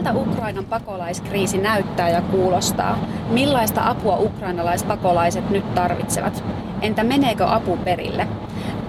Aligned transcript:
Miltä 0.00 0.20
Ukrainan 0.20 0.64
pakolaiskriisi 0.64 1.58
näyttää 1.58 2.08
ja 2.08 2.22
kuulostaa? 2.22 2.98
Millaista 3.30 3.88
apua 3.88 4.16
ukrainalaispakolaiset 4.16 5.50
nyt 5.50 5.74
tarvitsevat? 5.74 6.44
Entä 6.82 7.04
meneekö 7.04 7.46
apu 7.46 7.76
perille? 7.76 8.28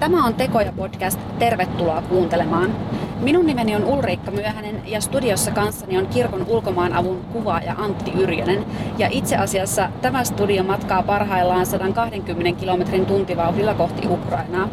Tämä 0.00 0.26
on 0.26 0.34
Tekoja 0.34 0.72
podcast. 0.72 1.20
Tervetuloa 1.38 2.02
kuuntelemaan. 2.02 2.76
Minun 3.20 3.46
nimeni 3.46 3.76
on 3.76 3.84
Ulriikka 3.84 4.30
Myöhänen 4.30 4.82
ja 4.86 5.00
studiossa 5.00 5.50
kanssani 5.50 5.98
on 5.98 6.06
kirkon 6.06 6.46
ulkomaanavun 6.48 7.24
kuvaaja 7.32 7.74
Antti 7.78 8.12
Yrjönen. 8.12 8.64
Ja 8.98 9.08
itse 9.10 9.36
asiassa 9.36 9.88
tämä 10.02 10.24
studio 10.24 10.62
matkaa 10.62 11.02
parhaillaan 11.02 11.66
120 11.66 12.60
kilometrin 12.60 13.06
tuntivauhdilla 13.06 13.74
kohti 13.74 14.08
Ukrainaa. 14.08 14.68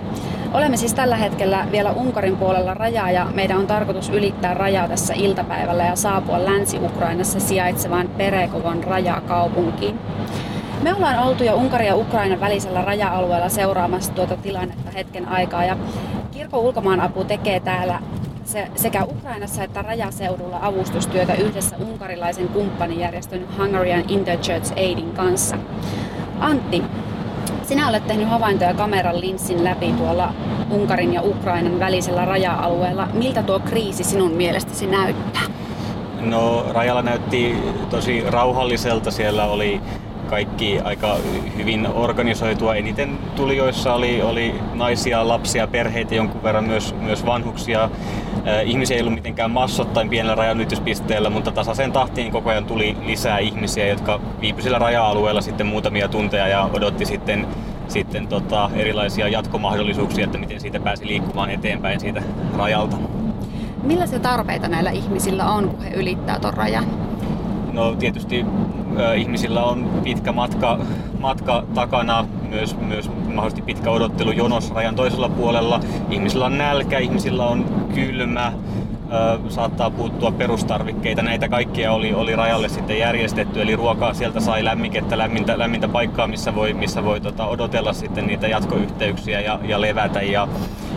Olemme 0.54 0.78
siis 0.78 0.94
tällä 0.94 1.16
hetkellä 1.16 1.68
vielä 1.72 1.92
Unkarin 1.92 2.38
puolella 2.38 2.74
rajaa 2.74 3.12
ja 3.12 3.28
meidän 3.34 3.58
on 3.58 3.68
tarkoitus 3.68 4.10
ylittää 4.10 4.54
rajaa 4.54 4.88
tässä 4.88 5.14
iltapäivällä 5.14 5.84
ja 5.84 5.96
saapua 5.96 6.46
Länsi-Ukrainassa 6.46 7.40
sijaitsevaan 7.40 8.08
Perekovon 8.08 8.84
rajakaupunkiin. 8.84 10.00
Me 10.82 10.94
ollaan 10.94 11.20
oltu 11.20 11.44
jo 11.44 11.56
Unkarin 11.56 11.88
ja 11.88 11.96
Ukrainan 11.96 12.40
välisellä 12.40 12.82
raja-alueella 12.82 13.50
seuraamassa 13.50 14.14
tuota 14.14 14.38
tilannetta 14.38 14.92
hetken 14.92 15.28
aikaa 15.28 15.66
ja 15.66 15.78
kirkon 16.32 16.60
ulkomaanapu 16.60 17.24
tekee 17.24 17.60
täällä 17.60 18.00
sekä 18.76 19.04
Ukrainassa 19.04 19.64
että 19.64 19.82
rajaseudulla 19.82 20.60
avustustyötä 20.62 21.34
yhdessä 21.34 21.76
unkarilaisen 21.78 22.48
kumppanijärjestön 22.48 23.48
Hungarian 23.58 24.04
Interchurch 24.08 24.74
Aidin 24.78 25.12
kanssa. 25.12 25.58
Antti, 26.40 26.84
sinä 27.70 27.90
olet 27.90 28.08
tehnyt 28.08 28.30
havaintoja 28.30 28.74
kameran 28.74 29.22
linssin 29.22 29.64
läpi 29.64 29.94
tuolla 29.94 30.34
Unkarin 30.70 31.14
ja 31.14 31.22
Ukrainan 31.22 31.80
välisellä 31.80 32.26
raja-alueella. 32.26 33.08
Miltä 33.14 33.44
tuo 33.44 33.60
kriisi 33.60 34.04
sinun 34.04 34.32
mielestäsi 34.32 34.88
näyttää? 34.88 35.42
No 36.22 36.66
rajalla 36.70 37.02
näytti 37.02 37.56
tosi 37.90 38.24
rauhalliselta. 38.28 39.12
Siellä 39.12 39.46
oli 39.46 39.82
kaikki 40.30 40.80
aika 40.80 41.16
hyvin 41.58 41.88
organisoitua. 41.88 42.76
Eniten 42.76 43.18
tulijoissa 43.36 43.94
oli, 43.94 44.22
oli 44.22 44.56
naisia, 44.74 45.28
lapsia, 45.28 45.68
perheitä, 45.68 46.16
jonkun 46.16 46.44
verran 46.44 46.64
myös, 46.64 46.96
myös 47.02 47.26
vanhuksia. 47.26 47.90
Ihmisiä 48.66 48.96
ei 48.96 49.02
ollut 49.02 49.14
mitenkään 49.14 49.52
massottain 49.52 50.10
pienellä 50.10 50.36
rajanylityspisteellä, 50.36 51.30
mutta 51.30 51.52
tasaiseen 51.52 51.92
tahtiin 51.92 52.32
koko 52.32 52.50
ajan 52.50 52.66
tuli 52.66 52.98
lisää 53.06 53.40
ihmisiä, 53.40 53.88
jotka 53.88 54.22
viipyisillä 54.42 54.80
raja-alueella 54.80 55.42
sitten 55.42 55.68
muutamia 55.68 56.08
tunteja 56.08 56.48
ja 56.48 56.70
odotti 56.74 57.06
sitten 57.06 57.48
sitten 57.88 58.28
tota, 58.28 58.70
erilaisia 58.76 59.28
jatkomahdollisuuksia, 59.28 60.26
että 60.26 60.38
miten 60.38 60.62
siitä 60.62 60.80
pääsi 60.80 61.08
liikkumaan 61.08 61.50
eteenpäin 61.50 62.00
siitä 62.00 62.24
rajalta. 62.58 62.98
Millaisia 63.84 64.20
tarpeita 64.20 64.68
näillä 64.68 64.92
ihmisillä 64.92 65.52
on, 65.52 65.70
kun 65.70 65.84
he 65.84 65.90
ylittää 65.90 66.40
tuon 66.40 66.54
rajan? 66.54 66.86
No 67.74 67.96
tietysti 67.96 68.46
ihmisillä 69.16 69.64
on 69.64 70.02
pitkä 70.04 70.32
matka, 70.32 70.80
matka 71.20 71.64
takana, 71.74 72.26
myös, 72.50 72.78
myös 72.78 73.10
mahdollisesti 73.10 73.62
pitkä 73.62 73.92
odottelu 73.92 74.32
jonos 74.32 74.72
rajan 74.72 74.96
toisella 74.96 75.30
puolella. 75.30 75.80
Ihmisillä 76.10 76.46
on 76.46 76.58
nälkä, 76.58 77.00
ihmisillä 77.00 77.46
on 77.46 77.66
kylmä, 77.94 78.54
saattaa 79.50 79.90
puuttua 79.90 80.32
perustarvikkeita. 80.32 81.22
Näitä 81.22 81.50
kaikkia 81.50 81.92
oli, 81.92 82.14
oli 82.14 82.36
rajalle 82.36 82.70
sitten 82.70 83.00
järjestetty, 83.00 83.62
eli 83.62 83.76
ruokaa 83.76 84.14
sieltä 84.14 84.40
sai 84.40 84.64
lämmikettä, 84.64 85.18
lämmintä, 85.18 85.60
lämmintä 85.60 85.88
paikkaa, 85.88 86.28
missä 86.28 86.56
voi, 86.56 86.74
missä 86.74 87.04
voi 87.04 87.22
tota, 87.22 87.46
odotella 87.46 87.94
sitten 87.94 88.28
niitä 88.28 88.48
jatkoyhteyksiä 88.48 89.42
ja, 89.42 89.60
ja 89.64 89.82
levätä. 89.82 90.22
Ja, 90.22 90.48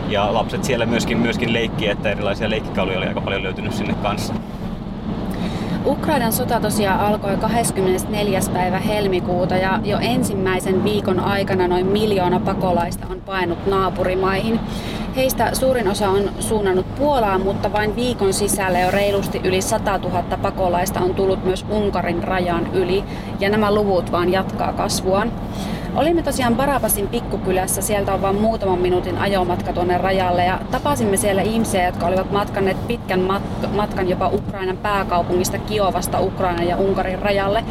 ja 0.09 0.33
lapset 0.33 0.63
siellä 0.63 0.85
myöskin, 0.85 1.17
myöskin 1.17 1.53
leikki, 1.53 1.87
että 1.87 2.09
erilaisia 2.09 2.49
leikkikaluja 2.49 2.97
oli 2.97 3.07
aika 3.07 3.21
paljon 3.21 3.43
löytynyt 3.43 3.73
sinne 3.73 3.93
kanssa. 3.93 4.33
Ukrainan 5.85 6.33
sota 6.33 6.59
tosiaan 6.59 6.99
alkoi 6.99 7.37
24. 7.37 8.39
päivä 8.53 8.79
helmikuuta 8.79 9.55
ja 9.55 9.79
jo 9.83 9.97
ensimmäisen 10.01 10.83
viikon 10.83 11.19
aikana 11.19 11.67
noin 11.67 11.85
miljoona 11.85 12.39
pakolaista 12.39 13.07
on 13.09 13.21
painut 13.21 13.65
naapurimaihin. 13.67 14.59
Heistä 15.15 15.55
suurin 15.55 15.87
osa 15.87 16.09
on 16.09 16.29
suunnannut 16.39 16.95
Puolaan, 16.95 17.41
mutta 17.41 17.73
vain 17.73 17.95
viikon 17.95 18.33
sisällä 18.33 18.79
jo 18.79 18.91
reilusti 18.91 19.41
yli 19.43 19.61
100 19.61 19.97
000 19.97 20.23
pakolaista 20.41 20.99
on 20.99 21.15
tullut 21.15 21.45
myös 21.45 21.65
Unkarin 21.69 22.23
rajan 22.23 22.73
yli 22.73 23.03
ja 23.39 23.49
nämä 23.49 23.73
luvut 23.73 24.11
vaan 24.11 24.31
jatkaa 24.31 24.73
kasvuaan. 24.73 25.31
Olimme 25.95 26.23
tosiaan 26.23 26.55
Barabasin 26.55 27.07
pikkukylässä, 27.07 27.81
sieltä 27.81 28.13
on 28.13 28.21
vain 28.21 28.41
muutaman 28.41 28.79
minuutin 28.79 29.17
ajomatka 29.17 29.73
tuonne 29.73 29.97
rajalle 29.97 30.45
ja 30.45 30.59
tapasimme 30.71 31.17
siellä 31.17 31.41
ihmisiä, 31.41 31.85
jotka 31.85 32.05
olivat 32.07 32.31
matkanneet 32.31 32.87
pitkän 32.87 33.19
matkan 33.75 34.09
jopa 34.09 34.27
Ukrainan 34.27 34.77
pääkaupungista 34.77 35.57
Kiovasta 35.57 36.21
Ukrainan 36.21 36.67
ja 36.67 36.77
Unkarin 36.77 37.19
rajalle. 37.19 37.63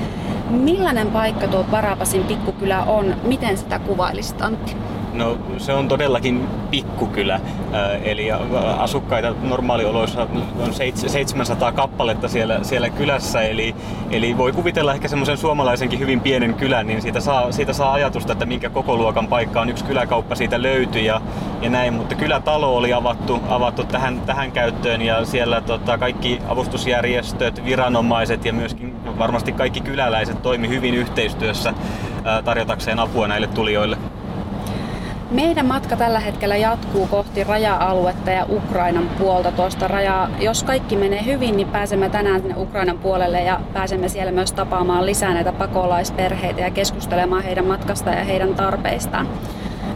Millainen 0.51 1.11
paikka 1.11 1.49
tuo 1.49 1.65
Barabasin 1.65 2.25
pikkukylä 2.25 2.83
on? 2.83 3.15
Miten 3.23 3.59
sitä 3.59 3.79
kuvailisit 3.79 4.43
Antti? 4.43 4.77
No 5.13 5.39
se 5.59 5.73
on 5.73 5.89
todellakin 5.89 6.49
pikkukylä, 6.71 7.41
eli 8.05 8.33
asukkaita 8.79 9.35
normaalioloissa 9.43 10.27
on 10.61 10.75
700 11.07 11.73
kappaletta 11.73 12.29
siellä, 12.29 12.59
siellä 12.63 12.91
kylässä, 12.91 13.43
eli, 13.43 13.75
eli 14.11 14.39
voi 14.39 14.53
kuvitella 14.53 14.95
ehkä 14.95 15.09
semmoisen 15.09 15.37
suomalaisenkin 15.37 15.99
hyvin 15.99 16.21
pienen 16.21 16.55
kylän, 16.55 16.87
niin 16.87 17.03
siitä 17.03 17.21
saa, 17.21 17.53
siitä 17.53 17.73
saa 17.73 17.93
ajatusta, 17.93 18.33
että 18.33 18.47
minkä 18.47 18.71
koko 18.71 18.97
luokan 18.97 19.27
paikka 19.27 19.61
on. 19.61 19.71
Yksi 19.71 19.85
kyläkauppa 19.85 20.35
siitä 20.35 20.63
löytyi 20.63 21.05
ja, 21.05 21.21
ja 21.63 21.71
näin, 21.71 21.95
mutta 21.95 22.15
kylätalo 22.15 22.77
oli 22.77 22.93
avattu, 22.93 23.41
avattu 23.49 23.85
tähän, 23.85 24.21
tähän 24.21 24.53
käyttöön 24.53 25.03
ja 25.03 25.25
siellä 25.25 25.61
tota, 25.61 25.99
kaikki 25.99 26.39
avustusjärjestöt, 26.49 27.65
viranomaiset 27.65 28.45
ja 28.45 28.53
myöskin 28.53 29.19
varmasti 29.19 29.53
kaikki 29.53 29.81
kyläläiset 29.81 30.43
toimi 30.43 30.69
hyvin 30.69 30.95
yhteistyössä 30.95 31.75
tarjotakseen 32.45 32.99
apua 32.99 33.29
näille 33.29 33.47
tulijoille. 33.47 33.97
Meidän 35.33 35.67
matka 35.67 35.97
tällä 35.97 36.21
hetkellä 36.21 36.57
jatkuu 36.57 37.07
kohti 37.07 37.45
raja-aluetta 37.45 38.31
ja 38.31 38.47
Ukrainan 38.49 39.09
puolta 39.09 39.53
tuosta 39.53 39.89
rajaa. 39.89 40.29
Jos 40.41 40.65
kaikki 40.65 40.97
menee 40.97 41.25
hyvin, 41.25 41.57
niin 41.57 41.69
pääsemme 41.69 42.09
tänään 42.09 42.41
sinne 42.41 42.55
Ukrainan 42.57 42.99
puolelle 42.99 43.43
ja 43.43 43.61
pääsemme 43.73 44.09
siellä 44.09 44.33
myös 44.33 44.53
tapaamaan 44.53 45.07
lisää 45.07 45.35
näitä 45.35 45.53
pakolaisperheitä 45.53 46.61
ja 46.61 46.71
keskustelemaan 46.71 47.43
heidän 47.43 47.67
matkasta 47.67 48.11
ja 48.11 48.25
heidän 48.25 48.55
tarpeistaan. 48.55 49.29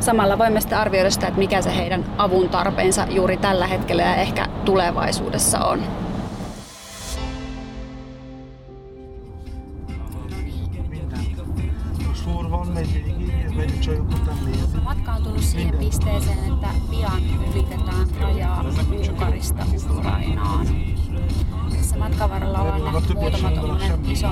Samalla 0.01 0.39
voimme 0.39 0.61
sitten 0.61 0.79
arvioida 0.79 1.11
sitä, 1.11 1.27
että 1.27 1.39
mikä 1.39 1.63
se 1.63 1.77
heidän 1.77 2.05
avun 2.19 2.49
tarpeensa 2.49 3.07
juuri 3.11 3.37
tällä 3.37 3.67
hetkellä 3.67 4.03
ja 4.03 4.15
ehkä 4.15 4.47
tulevaisuudessa 4.65 5.59
on. 5.59 6.06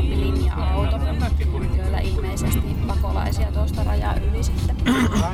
Isompi 0.05 0.21
linja-auto, 0.21 0.99
joilla 1.77 1.99
ilmeisesti 1.99 2.77
pakolaisia 2.87 3.53
tuosta 3.53 3.85
rajaa 3.85 4.15
yli 4.15 4.45
sitten 4.45 4.77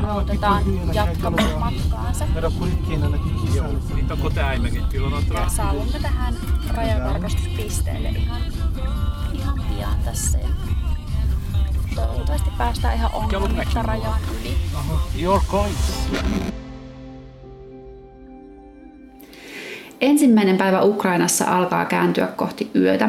autetaan 0.09 0.65
jatkamaan 0.95 1.59
matkaansa. 1.59 2.25
Ja 5.35 5.49
saavumme 5.49 6.01
tähän 6.03 6.35
rajatarkastuspisteelle 6.75 8.09
ihan, 8.09 8.43
ihan 9.33 9.61
pian 9.69 9.99
tässä. 10.05 10.39
Toivottavasti 11.95 12.51
päästään 12.59 12.95
ihan 12.95 13.11
ongelmitta 13.15 13.83
rajan 13.83 14.21
yli. 14.41 14.57
Your 15.23 15.41
coins. 15.49 16.11
Ensimmäinen 20.01 20.57
päivä 20.57 20.83
Ukrainassa 20.83 21.45
alkaa 21.45 21.85
kääntyä 21.85 22.27
kohti 22.27 22.71
yötä. 22.77 23.09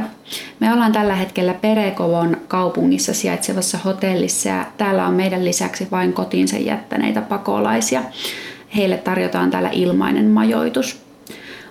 Me 0.59 0.73
ollaan 0.73 0.91
tällä 0.91 1.15
hetkellä 1.15 1.53
Perekovon 1.53 2.37
kaupungissa 2.47 3.13
sijaitsevassa 3.13 3.77
hotellissa 3.77 4.49
ja 4.49 4.65
täällä 4.77 5.07
on 5.07 5.13
meidän 5.13 5.45
lisäksi 5.45 5.87
vain 5.91 6.13
kotiinsa 6.13 6.57
jättäneitä 6.57 7.21
pakolaisia. 7.21 8.03
Heille 8.75 8.97
tarjotaan 8.97 9.51
täällä 9.51 9.69
ilmainen 9.71 10.25
majoitus. 10.25 11.01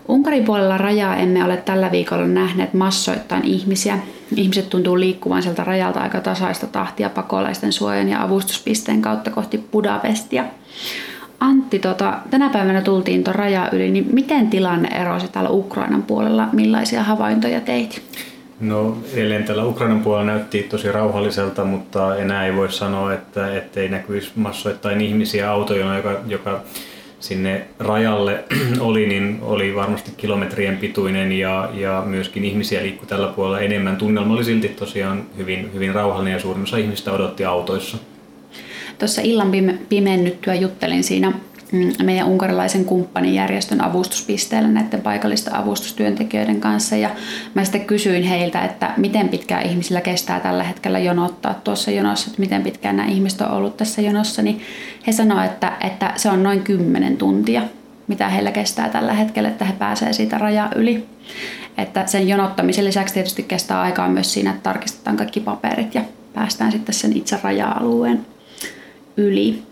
Unkarin 0.09 0.45
puolella 0.45 0.79
rajaa 0.79 1.17
emme 1.17 1.45
ole 1.45 1.57
tällä 1.57 1.93
viikolla 1.93 2.27
nähneet 2.27 2.75
massoittain 2.75 3.45
ihmisiä. 3.45 3.99
Ihmiset 4.37 4.71
tuntuu 4.71 5.01
liikkuvan 5.01 5.43
sieltä 5.43 5.65
rajalta 5.65 6.01
aika 6.01 6.21
tasaista 6.21 6.67
tahtia 6.67 7.11
pakolaisten 7.11 7.73
suojan 7.73 8.09
ja 8.09 8.23
avustuspisteen 8.23 9.03
kautta 9.03 9.31
kohti 9.31 9.59
Budapestia. 9.59 10.45
Antti, 11.41 11.79
tota, 11.79 12.19
tänä 12.31 12.49
päivänä 12.49 12.83
tultiin 12.83 13.25
tuon 13.25 13.35
raja 13.35 13.69
yli, 13.73 13.91
niin 13.91 14.09
miten 14.13 14.51
tilanne 14.51 15.01
erosi 15.01 15.29
täällä 15.29 15.51
Ukrainan 15.51 16.03
puolella? 16.03 16.49
Millaisia 16.53 17.03
havaintoja 17.03 17.61
teit? 17.61 18.03
No 18.61 18.99
edelleen 19.15 19.45
tällä 19.45 19.65
Ukrainan 19.65 20.01
puolella 20.01 20.33
näytti 20.33 20.63
tosi 20.63 20.93
rauhalliselta, 20.93 21.65
mutta 21.65 22.17
enää 22.17 22.47
ei 22.47 22.57
voi 22.57 22.73
sanoa, 22.73 23.15
että 23.15 23.49
ei 23.77 23.89
näkyisi 23.89 24.31
massoittain 24.37 25.01
ihmisiä 25.01 25.51
autojona, 25.51 25.97
joka, 25.97 26.21
joka 26.27 26.61
sinne 27.21 27.67
rajalle 27.79 28.45
oli, 28.81 29.07
niin 29.07 29.39
oli 29.43 29.75
varmasti 29.75 30.11
kilometrien 30.17 30.77
pituinen 30.77 31.33
ja, 31.33 31.71
ja 31.75 32.03
myöskin 32.07 32.45
ihmisiä 32.45 32.83
liikkui 32.83 33.07
tällä 33.07 33.29
puolella 33.29 33.61
enemmän. 33.61 33.97
Tunnelma 33.97 34.35
oli 34.35 34.45
silti 34.45 34.69
tosiaan 34.69 35.25
hyvin, 35.37 35.75
hyvin 35.75 35.95
rauhallinen 35.95 36.33
ja 36.35 36.41
suurin 36.41 36.63
osa 36.63 36.77
ihmistä 36.77 37.13
odotti 37.13 37.45
autoissa. 37.45 37.99
Tuossa 39.01 39.23
illan 39.23 39.53
pimennyttyä 39.89 40.55
juttelin 40.55 41.05
siinä 41.05 41.33
mm, 41.73 41.93
meidän 42.03 42.27
unkarilaisen 42.27 42.85
kumppanijärjestön 42.85 43.85
avustuspisteellä 43.85 44.69
näiden 44.69 45.01
paikallisten 45.01 45.55
avustustyöntekijöiden 45.55 46.61
kanssa. 46.61 46.97
Ja 46.97 47.11
mä 47.55 47.65
sitten 47.65 47.85
kysyin 47.85 48.23
heiltä, 48.23 48.65
että 48.65 48.95
miten 48.97 49.29
pitkään 49.29 49.67
ihmisillä 49.67 50.01
kestää 50.01 50.41
tällä 50.41 50.65
hetkellä 50.65 50.99
jonottaa 50.99 51.55
tuossa 51.55 51.91
jonossa, 51.91 52.31
että 52.31 52.41
miten 52.41 52.63
pitkään 52.63 52.97
nämä 52.97 53.09
ihmiset 53.09 53.41
on 53.41 53.51
ollut 53.51 53.77
tässä 53.77 54.03
jonossa. 54.03 54.43
Niin 54.43 54.61
he 55.07 55.13
sanoivat, 55.13 55.53
että, 55.53 55.73
että 55.81 56.13
se 56.17 56.31
on 56.31 56.43
noin 56.43 56.63
10 56.63 57.17
tuntia, 57.17 57.63
mitä 58.07 58.29
heillä 58.29 58.53
kestää 58.53 58.89
tällä 58.89 59.13
hetkellä, 59.13 59.49
että 59.49 59.65
he 59.65 59.73
pääsevät 59.73 60.15
siitä 60.15 60.39
rajaa 60.39 60.71
yli. 60.77 61.07
Että 61.79 62.07
sen 62.07 62.29
jonottamisen 62.29 62.85
lisäksi 62.85 63.15
tietysti 63.15 63.43
kestää 63.43 63.81
aikaa 63.81 64.09
myös 64.09 64.33
siinä, 64.33 64.51
että 64.51 64.63
tarkistetaan 64.63 65.17
kaikki 65.17 65.41
paperit 65.41 65.95
ja 65.95 66.03
päästään 66.35 66.73
sitten 66.73 66.95
sen 66.95 67.17
itse 67.17 67.39
raja-alueen 67.43 68.27
yli. 69.21 69.63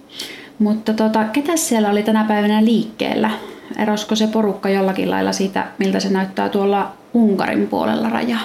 Mutta 0.58 0.92
tota, 0.92 1.24
ketä 1.24 1.56
siellä 1.56 1.90
oli 1.90 2.02
tänä 2.02 2.24
päivänä 2.24 2.64
liikkeellä? 2.64 3.30
Erosko 3.78 4.16
se 4.16 4.26
porukka 4.26 4.68
jollakin 4.68 5.10
lailla 5.10 5.32
siitä, 5.32 5.66
miltä 5.78 6.00
se 6.00 6.08
näyttää 6.08 6.48
tuolla 6.48 6.92
Unkarin 7.14 7.66
puolella 7.66 8.08
rajaa? 8.08 8.40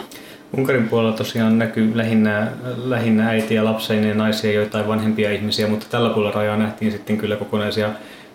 Unkarin 0.58 0.90
puolella 0.90 1.18
tosiaan 1.18 1.60
näkyy 1.60 1.98
lähinnä, 1.98 2.48
lähinnä 2.84 3.30
äitiä, 3.30 3.66
lapseineen, 3.66 4.18
naisia, 4.18 4.52
joitain 4.52 4.88
vanhempia 4.88 5.32
ihmisiä, 5.32 5.68
mutta 5.68 5.86
tällä 5.90 6.10
puolella 6.10 6.36
rajaa 6.36 6.58
nähtiin 6.58 6.92
sitten 6.92 7.18
kyllä 7.18 7.36
kokonaisia 7.36 7.90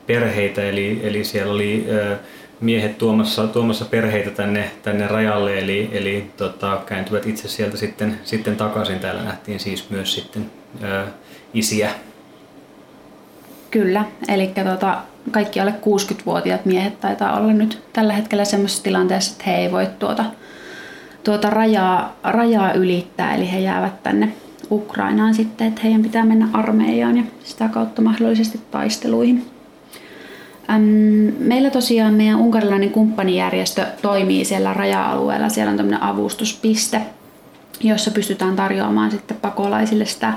perheitä, 0.07 0.63
eli, 0.63 1.01
eli 1.03 1.25
siellä 1.25 1.53
oli 1.53 1.87
miehet 2.61 2.99
tuomassa, 2.99 3.47
tuomassa 3.47 3.85
perheitä 3.85 4.31
tänne, 4.31 4.71
tänne 4.83 5.07
rajalle, 5.07 5.59
eli, 5.59 5.91
eli 5.93 6.31
tota, 6.37 6.81
kääntyvät 6.87 7.27
itse 7.27 7.49
sieltä 7.49 7.77
sitten, 7.77 8.19
sitten 8.25 8.57
takaisin. 8.57 9.01
Täällä 9.01 9.23
nähtiin 9.23 9.61
siis 9.61 9.91
myös 9.91 10.15
sitten 10.15 10.51
ää, 10.83 11.07
isiä 11.55 11.91
Kyllä, 13.71 14.05
eli 14.29 14.53
tota, 14.65 14.99
kaikki 15.31 15.61
alle 15.61 15.75
60-vuotiaat 15.81 16.67
miehet 16.67 17.01
taitaa 17.01 17.37
olla 17.37 17.53
nyt 17.53 17.83
tällä 17.93 18.13
hetkellä 18.13 18.45
semmoisessa 18.45 18.83
tilanteessa, 18.83 19.33
että 19.33 19.51
he 19.51 19.57
ei 19.57 19.73
voi 19.73 19.87
tuota, 19.99 20.25
tuota 21.25 21.51
rajaa, 21.51 22.17
rajaa 22.23 22.73
ylittää, 22.73 23.35
eli 23.35 23.53
he 23.53 23.59
jäävät 23.59 24.03
tänne 24.03 24.33
Ukrainaan 24.71 25.35
sitten, 25.35 25.67
että 25.67 25.81
heidän 25.85 26.03
pitää 26.03 26.25
mennä 26.25 26.49
armeijaan 26.53 27.17
ja 27.17 27.23
sitä 27.45 27.69
kautta 27.69 28.03
mahdollisesti 28.03 28.61
taisteluihin. 28.71 29.47
Meillä 31.39 31.71
tosiaan 31.71 32.15
meidän 32.15 32.41
unkarilainen 32.41 32.91
kumppanijärjestö 32.91 33.87
toimii 34.03 34.45
siellä 34.45 34.75
raja-alueella. 34.75 35.49
Siellä 35.49 35.71
on 35.71 35.77
tämmöinen 35.77 36.03
avustuspiste, 36.03 37.03
jossa 37.81 38.11
pystytään 38.11 38.57
tarjoamaan 38.57 39.11
sitten 39.11 39.37
pakolaisille 39.37 40.05
sitä 40.05 40.33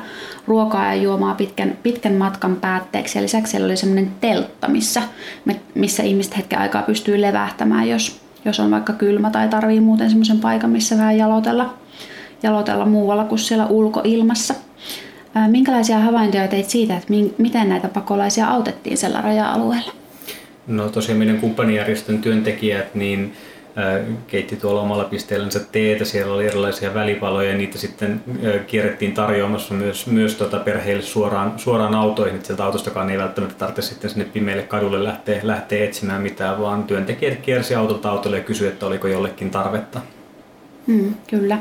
ruokaa 0.48 0.86
ja 0.86 1.02
juomaa 1.02 1.36
pitkän, 1.36 1.78
pitkän 1.84 2.14
matkan 2.14 2.56
päätteeksi. 2.56 3.18
Ja 3.18 3.22
lisäksi 3.22 3.52
siellä 3.52 3.66
oli 3.66 3.78
semmoinen 3.78 4.12
teltta, 4.22 4.68
missä, 4.68 5.02
missä 5.76 6.04
ihmiset 6.04 6.38
hetken 6.38 6.60
aikaa 6.60 6.82
pystyy 6.82 7.22
levähtämään, 7.22 7.90
jos, 7.90 8.22
jos 8.46 8.60
on 8.60 8.72
vaikka 8.72 8.94
kylmä 8.94 9.30
tai 9.30 9.48
tarvii 9.48 9.80
muuten 9.80 10.10
semmoisen 10.10 10.40
paikan, 10.40 10.70
missä 10.70 10.98
vähän 10.98 11.18
jalotella, 11.18 11.74
jalotella 12.44 12.86
muualla 12.86 13.24
kuin 13.24 13.40
siellä 13.40 13.66
ulkoilmassa. 13.66 14.56
Minkälaisia 15.48 16.00
havaintoja 16.00 16.48
teit 16.48 16.70
siitä, 16.70 16.98
että 16.98 17.14
miten 17.38 17.70
näitä 17.70 17.88
pakolaisia 17.88 18.48
autettiin 18.48 18.98
siellä 18.98 19.22
raja-alueella? 19.22 19.92
No 20.68 20.90
tosiaan 20.90 21.18
meidän 21.18 21.40
kumppanijärjestön 21.40 22.22
työntekijät, 22.22 22.96
niin 22.96 23.34
keitti 24.28 24.56
tuolla 24.56 24.82
omalla 24.82 25.04
pisteellänsä 25.04 25.60
teetä, 25.60 26.06
siellä 26.06 26.34
oli 26.34 26.48
erilaisia 26.48 26.94
välipaloja 26.94 27.50
ja 27.52 27.58
niitä 27.58 27.78
sitten 27.78 28.24
kierrettiin 28.68 29.14
tarjoamassa 29.14 29.74
myös, 29.74 30.08
myös 30.08 30.36
tuota 30.36 30.60
perheille 30.60 31.02
suoraan, 31.02 31.54
suoraan 31.58 31.96
autoihin, 31.96 32.36
että 32.36 32.48
sieltä 32.48 32.66
autostakaan 32.66 33.10
ei 33.10 33.18
välttämättä 33.18 33.56
tarvitse 33.56 33.82
sitten 33.82 34.10
sinne 34.10 34.26
pimeille 34.26 34.64
kadulle 34.64 35.04
lähteä, 35.04 35.40
lähteä 35.44 35.86
etsimään 35.86 36.22
mitään, 36.22 36.62
vaan 36.62 36.84
työntekijät 36.84 37.40
kiersi 37.40 37.76
autolta 37.76 38.10
autolle 38.10 38.38
ja 38.38 38.44
kysyi, 38.44 38.68
että 38.68 38.86
oliko 38.86 39.08
jollekin 39.08 39.52
tarvetta. 39.52 40.02
Mm, 40.88 41.14
kyllä. 41.30 41.58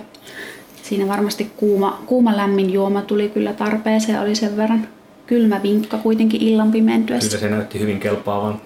Siinä 0.83 1.09
varmasti 1.09 1.51
kuuma, 1.57 2.03
kuuma 2.07 2.37
lämmin 2.37 2.73
juoma 2.73 3.03
tuli 3.03 3.29
kyllä 3.29 3.53
tarpeeseen, 3.53 4.21
oli 4.21 4.35
sen 4.35 4.57
verran 4.57 4.89
kylmä 5.27 5.63
vinkka 5.63 5.99
kuitenkin 5.99 6.43
illan 6.43 6.73
pimentyessä. 6.73 7.29
Kyllä 7.29 7.41
se 7.41 7.51
näytti 7.51 7.81
hyvin 7.81 8.01
kelpaavan 8.01 8.61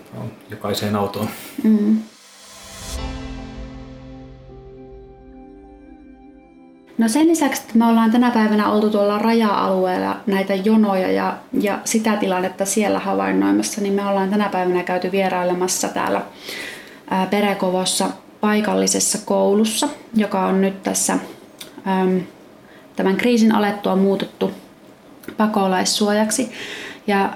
jokaiseen 0.51 0.97
autoon. 0.97 1.29
Mm. 1.63 1.97
No 6.99 7.09
sen 7.09 7.29
lisäksi, 7.29 7.63
että 7.63 7.79
me 7.79 7.87
ollaan 7.87 8.11
tänä 8.11 8.31
päivänä 8.31 8.71
oltu 8.71 8.91
tuolla 8.91 9.19
raja-alueella 9.19 10.17
näitä 10.27 10.55
jonoja 10.55 11.13
ja, 11.13 11.37
ja 11.61 11.79
sitä 11.85 12.17
tilannetta 12.17 12.65
siellä 12.65 12.99
havainnoimassa, 12.99 13.81
niin 13.81 13.95
me 13.95 14.07
ollaan 14.07 14.31
tänä 14.31 14.49
päivänä 14.49 14.83
käyty 14.83 15.13
vierailemassa 15.13 15.89
täällä 15.89 16.23
Perekovossa 17.31 18.11
paikallisessa 18.41 19.19
koulussa, 19.25 19.89
joka 20.17 20.47
on 20.47 20.61
nyt 20.61 20.83
tässä 20.83 21.13
äm, 21.87 22.21
tämän 22.97 23.17
kriisin 23.17 23.55
alettua 23.55 23.97
muutettu 23.97 24.51
pakolaissuojaksi. 25.37 26.53
Ja 27.07 27.33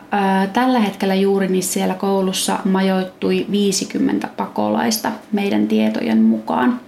tällä 0.52 0.81
hetkellä 0.81 1.14
juuri 1.14 1.49
niin 1.49 1.62
siellä 1.62 1.94
koulussa 1.94 2.58
majoittui 2.64 3.46
50 3.50 4.28
pakolaista 4.37 5.12
meidän 5.32 5.69
tietojen 5.69 6.22
mukaan. 6.22 6.81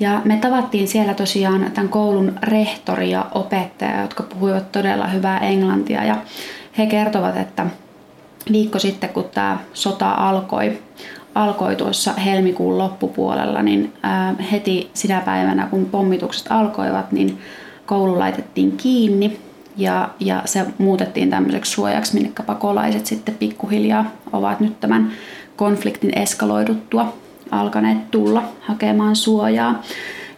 Ja 0.00 0.22
me 0.24 0.36
tavattiin 0.36 0.88
siellä 0.88 1.14
tosiaan 1.14 1.70
tämän 1.74 1.88
koulun 1.88 2.32
rehtori 2.42 3.10
ja 3.10 3.26
opettaja, 3.34 4.00
jotka 4.00 4.22
puhuivat 4.22 4.72
todella 4.72 5.06
hyvää 5.06 5.38
englantia. 5.38 6.04
Ja 6.04 6.16
he 6.78 6.86
kertovat, 6.86 7.36
että 7.36 7.66
viikko 8.52 8.78
sitten, 8.78 9.10
kun 9.10 9.24
tämä 9.34 9.58
sota 9.72 10.10
alkoi, 10.10 10.78
alkoi 11.34 11.76
tuossa 11.76 12.12
helmikuun 12.12 12.78
loppupuolella, 12.78 13.62
niin 13.62 13.92
heti 14.52 14.90
sinä 14.94 15.20
päivänä, 15.20 15.66
kun 15.66 15.86
pommitukset 15.86 16.46
alkoivat, 16.50 17.12
niin 17.12 17.38
koulu 17.86 18.18
laitettiin 18.18 18.76
kiinni 18.76 19.40
ja, 19.76 20.08
ja 20.20 20.42
se 20.44 20.66
muutettiin 20.78 21.30
tämmöiseksi 21.30 21.72
suojaksi, 21.72 22.14
minne 22.14 22.32
pakolaiset 22.46 23.06
sitten 23.06 23.34
pikkuhiljaa 23.34 24.10
ovat 24.32 24.60
nyt 24.60 24.80
tämän 24.80 25.12
konfliktin 25.56 26.18
eskaloiduttua 26.18 27.14
alkaneet 27.50 28.10
tulla 28.10 28.42
hakemaan 28.60 29.16
suojaa. 29.16 29.82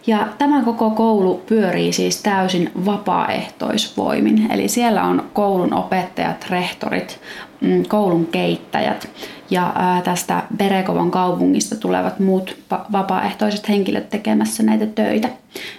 Ja 0.07 0.27
tämä 0.37 0.63
koko 0.63 0.89
koulu 0.89 1.43
pyörii 1.45 1.93
siis 1.93 2.21
täysin 2.21 2.71
vapaaehtoisvoimin. 2.85 4.51
Eli 4.51 4.67
siellä 4.67 5.03
on 5.03 5.23
koulun 5.33 5.73
opettajat, 5.73 6.45
rehtorit, 6.49 7.19
mm, 7.61 7.83
koulun 7.87 8.25
keittäjät 8.25 9.09
ja 9.49 9.73
tästä 10.03 10.43
Berekovan 10.57 11.11
kaupungista 11.11 11.75
tulevat 11.75 12.19
muut 12.19 12.57
vapaaehtoiset 12.91 13.69
henkilöt 13.69 14.09
tekemässä 14.09 14.63
näitä 14.63 14.85
töitä. 14.85 15.29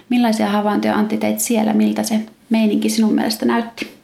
Millaisia 0.09 0.47
havaintoja 0.47 0.95
Antti 0.95 1.17
teit 1.17 1.39
siellä? 1.39 1.73
Miltä 1.73 2.03
se 2.03 2.19
meininki 2.49 2.89
sinun 2.89 3.13
mielestä 3.13 3.45
näytti? 3.45 3.95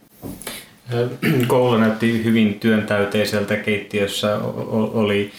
Koulu 1.48 1.78
näytti 1.78 2.24
hyvin 2.24 2.60
työntäyteiseltä. 2.60 3.56
Keittiössä 3.56 4.38
oli 4.94 5.32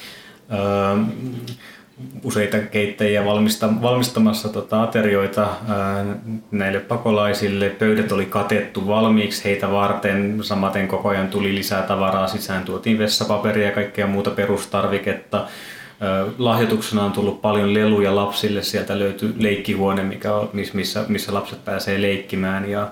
useita 2.25 2.59
keittäjiä 2.59 3.25
valmista, 3.25 3.69
valmistamassa 3.83 4.49
tota 4.49 4.83
aterioita 4.83 5.43
ää, 5.69 6.05
näille 6.51 6.81
pakolaisille. 6.81 7.69
Pöydät 7.69 8.13
oli 8.13 8.27
katettu 8.27 8.87
valmiiksi 8.87 9.45
heitä 9.45 9.71
varten. 9.71 10.39
Samaten 10.43 10.89
koko 10.89 11.09
ajan 11.09 11.29
tuli 11.29 11.55
lisää 11.55 11.83
tavaraa 11.83 12.27
sisään. 12.27 12.65
Tuotiin 12.65 12.99
vessapaperia 12.99 13.67
ja 13.67 13.73
kaikkea 13.73 14.07
muuta 14.07 14.31
perustarviketta. 14.31 15.47
Ää, 16.01 16.25
lahjoituksena 16.39 17.05
on 17.05 17.13
tullut 17.13 17.43
paljon 17.43 17.75
leluja 17.75 18.17
lapsille. 18.17 18.63
Sieltä 18.63 18.99
löytyy 18.99 19.35
leikkihuone, 19.39 20.03
mikä 20.03 20.35
on, 20.35 20.51
missä, 20.73 21.05
missä 21.09 21.35
lapset 21.35 21.65
pääsee 21.65 22.03
leikkimään. 22.03 22.71
Ja, 22.71 22.89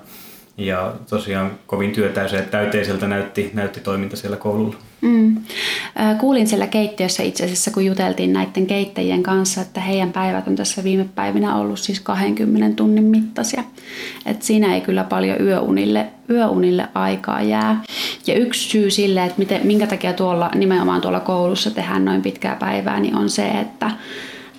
ja 0.56 0.92
tosiaan 1.10 1.50
kovin 1.66 1.92
työtäyteiseltä 1.92 3.08
näytti, 3.08 3.50
näytti 3.54 3.80
toiminta 3.80 4.16
siellä 4.16 4.36
koululla. 4.36 4.89
Mm. 5.00 5.37
Kuulin 6.19 6.47
siellä 6.47 6.66
keittiössä 6.66 7.23
itse 7.23 7.45
asiassa, 7.45 7.71
kun 7.71 7.85
juteltiin 7.85 8.33
näiden 8.33 8.66
keittäjien 8.66 9.23
kanssa, 9.23 9.61
että 9.61 9.80
heidän 9.80 10.12
päivät 10.12 10.49
on 10.49 10.57
tässä 10.57 10.85
viime 10.85 11.07
päivinä 11.14 11.57
ollut 11.57 11.78
siis 11.78 12.00
20 12.00 12.76
tunnin 12.76 13.04
mittaisia. 13.04 13.64
Et 14.26 14.42
siinä 14.42 14.75
ei 14.75 14.80
kyllä 14.80 15.04
paljon 15.04 15.40
yöunille, 15.40 16.07
yöunille 16.30 16.88
aikaa 16.95 17.42
jää. 17.42 17.83
Ja 18.26 18.35
yksi 18.35 18.69
syy 18.69 18.90
sille, 18.90 19.25
että 19.25 19.38
miten, 19.38 19.66
minkä 19.66 19.87
takia 19.87 20.12
tuolla, 20.12 20.50
nimenomaan 20.54 21.00
tuolla 21.00 21.21
koulussa 21.21 21.71
tehdään 21.71 22.04
noin 22.04 22.23
pitkää 22.23 22.57
päivää, 22.57 23.00
niin 23.00 23.14
on 23.14 23.28
se, 23.30 23.49
että 23.49 23.87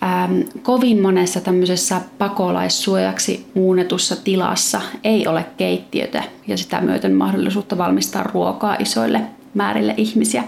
ähm, 0.03 0.39
kovin 0.61 1.01
monessa 1.01 1.41
tämmöisessä 1.41 2.01
pakolaissuojaksi 2.17 3.45
muunnetussa 3.53 4.15
tilassa 4.23 4.81
ei 5.03 5.27
ole 5.27 5.45
keittiötä 5.57 6.23
ja 6.47 6.57
sitä 6.57 6.81
myöten 6.81 7.13
mahdollisuutta 7.13 7.77
valmistaa 7.77 8.23
ruokaa 8.23 8.75
isoille 8.79 9.21
määrille 9.53 9.93
ihmisiä. 9.97 10.43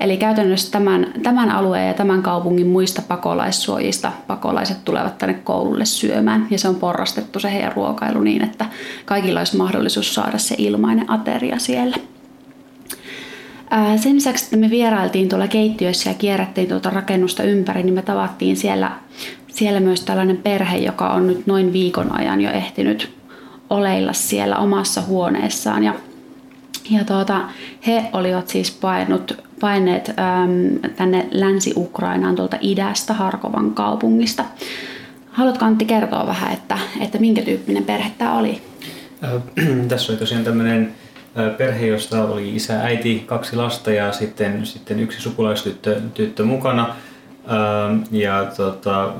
Eli 0.00 0.16
käytännössä 0.16 0.70
tämän, 0.70 1.12
tämän 1.22 1.50
alueen 1.50 1.88
ja 1.88 1.94
tämän 1.94 2.22
kaupungin 2.22 2.66
muista 2.66 3.02
pakolaissuojista 3.08 4.12
pakolaiset 4.26 4.84
tulevat 4.84 5.18
tänne 5.18 5.34
koululle 5.34 5.84
syömään 5.84 6.46
ja 6.50 6.58
se 6.58 6.68
on 6.68 6.76
porrastettu 6.76 7.40
se 7.40 7.52
heidän 7.52 7.72
ruokailu 7.72 8.20
niin, 8.20 8.44
että 8.44 8.66
kaikilla 9.04 9.40
olisi 9.40 9.56
mahdollisuus 9.56 10.14
saada 10.14 10.38
se 10.38 10.54
ilmainen 10.58 11.10
ateria 11.10 11.58
siellä. 11.58 11.96
Sen 13.96 14.14
lisäksi, 14.14 14.44
että 14.44 14.56
me 14.56 14.70
vierailtiin 14.70 15.28
tuolla 15.28 15.48
keittiössä 15.48 16.10
ja 16.10 16.14
kierrättiin 16.14 16.68
tuota 16.68 16.90
rakennusta 16.90 17.42
ympäri, 17.42 17.82
niin 17.82 17.94
me 17.94 18.02
tavattiin 18.02 18.56
siellä, 18.56 18.92
siellä 19.48 19.80
myös 19.80 20.00
tällainen 20.00 20.36
perhe, 20.36 20.76
joka 20.76 21.08
on 21.08 21.26
nyt 21.26 21.46
noin 21.46 21.72
viikon 21.72 22.20
ajan 22.20 22.40
jo 22.40 22.50
ehtinyt 22.50 23.12
oleilla 23.70 24.12
siellä 24.12 24.56
omassa 24.56 25.02
huoneessaan. 25.02 25.84
Ja, 25.84 25.94
ja 26.90 27.04
tuota, 27.04 27.40
he 27.86 28.10
olivat 28.12 28.48
siis 28.48 28.70
painut, 28.70 29.42
paineet 29.60 30.08
äm, 30.08 30.90
tänne 30.96 31.28
Länsi-Ukrainaan 31.30 32.36
tuolta 32.36 32.56
idästä 32.60 33.14
Harkovan 33.14 33.70
kaupungista. 33.70 34.44
Haluatko 35.30 35.64
Antti 35.64 35.84
kertoa 35.84 36.26
vähän, 36.26 36.52
että, 36.52 36.78
että 37.00 37.18
minkä 37.18 37.42
tyyppinen 37.42 37.84
perhe 37.84 38.10
tämä 38.18 38.38
oli? 38.38 38.62
Äh, 39.24 39.30
tässä 39.88 40.12
oli 40.12 40.18
tosiaan 40.18 40.44
tämmöinen 40.44 40.94
perhe, 41.56 41.86
josta 41.86 42.24
oli 42.24 42.56
isä, 42.56 42.80
äiti, 42.80 43.22
kaksi 43.26 43.56
lasta 43.56 43.90
ja 43.90 44.12
sitten, 44.12 44.66
sitten 44.66 45.00
yksi 45.00 45.20
sukulaistyttö 45.20 46.00
tyttö 46.14 46.44
mukana. 46.44 46.94
Ja 48.10 48.46
tota, 48.56 49.12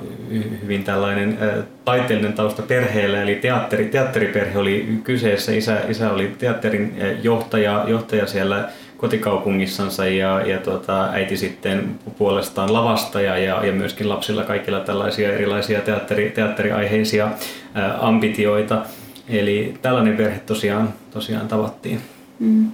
hyvin 0.63 0.85
tällainen 0.85 1.39
taiteellinen 1.85 2.33
tausta 2.33 2.63
perheellä, 2.63 3.23
eli 3.23 3.35
teatteri, 3.35 3.85
teatteriperhe 3.85 4.59
oli 4.59 5.01
kyseessä. 5.05 5.53
Isä, 5.53 5.81
isä 5.89 6.11
oli 6.11 6.35
teatterin 6.39 6.97
johtaja, 7.23 7.85
johtaja 7.89 8.27
siellä 8.27 8.69
kotikaupungissansa 8.97 10.07
ja, 10.07 10.47
ja 10.47 10.59
tota, 10.59 11.05
äiti 11.05 11.37
sitten 11.37 12.01
puolestaan 12.19 12.73
lavastaja 12.73 13.39
ja, 13.39 13.67
ja 13.67 13.73
myöskin 13.73 14.09
lapsilla 14.09 14.45
kaikilla 14.45 14.81
tällaisia 14.81 15.33
erilaisia 15.33 15.81
teatteri, 15.81 16.31
teatteriaiheisia 16.31 17.31
ää, 17.75 17.99
ambitioita. 18.01 18.83
Eli 19.29 19.75
tällainen 19.83 20.17
perhe 20.17 20.39
tosiaan, 20.39 20.95
tosiaan 21.11 21.49
tavattiin. 21.49 22.01
Mm. 22.39 22.71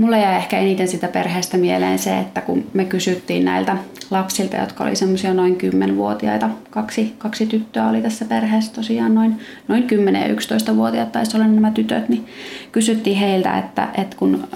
Mulle 0.00 0.20
jäi 0.20 0.36
ehkä 0.36 0.58
eniten 0.58 0.88
sitä 0.88 1.08
perheestä 1.08 1.56
mieleen 1.56 1.98
se, 1.98 2.18
että 2.18 2.40
kun 2.40 2.66
me 2.74 2.84
kysyttiin 2.84 3.44
näiltä 3.44 3.76
lapsilta, 4.10 4.56
jotka 4.56 4.84
oli 4.84 4.96
semmoisia 4.96 5.34
noin 5.34 5.58
10-vuotiaita, 5.60 6.48
kaksi, 6.70 7.14
kaksi 7.18 7.46
tyttöä 7.46 7.88
oli 7.88 8.02
tässä 8.02 8.24
perheessä 8.24 8.72
tosiaan 8.72 9.14
noin, 9.14 9.38
noin 9.68 9.82
10 9.82 10.22
ja 10.22 10.34
11-vuotiaat 10.34 11.12
taisi 11.12 11.36
olla 11.36 11.46
nämä 11.46 11.70
tytöt, 11.70 12.08
niin 12.08 12.26
kysyttiin 12.72 13.16
heiltä, 13.16 13.58
että, 13.58 13.88
että 13.98 14.16
kun 14.16 14.48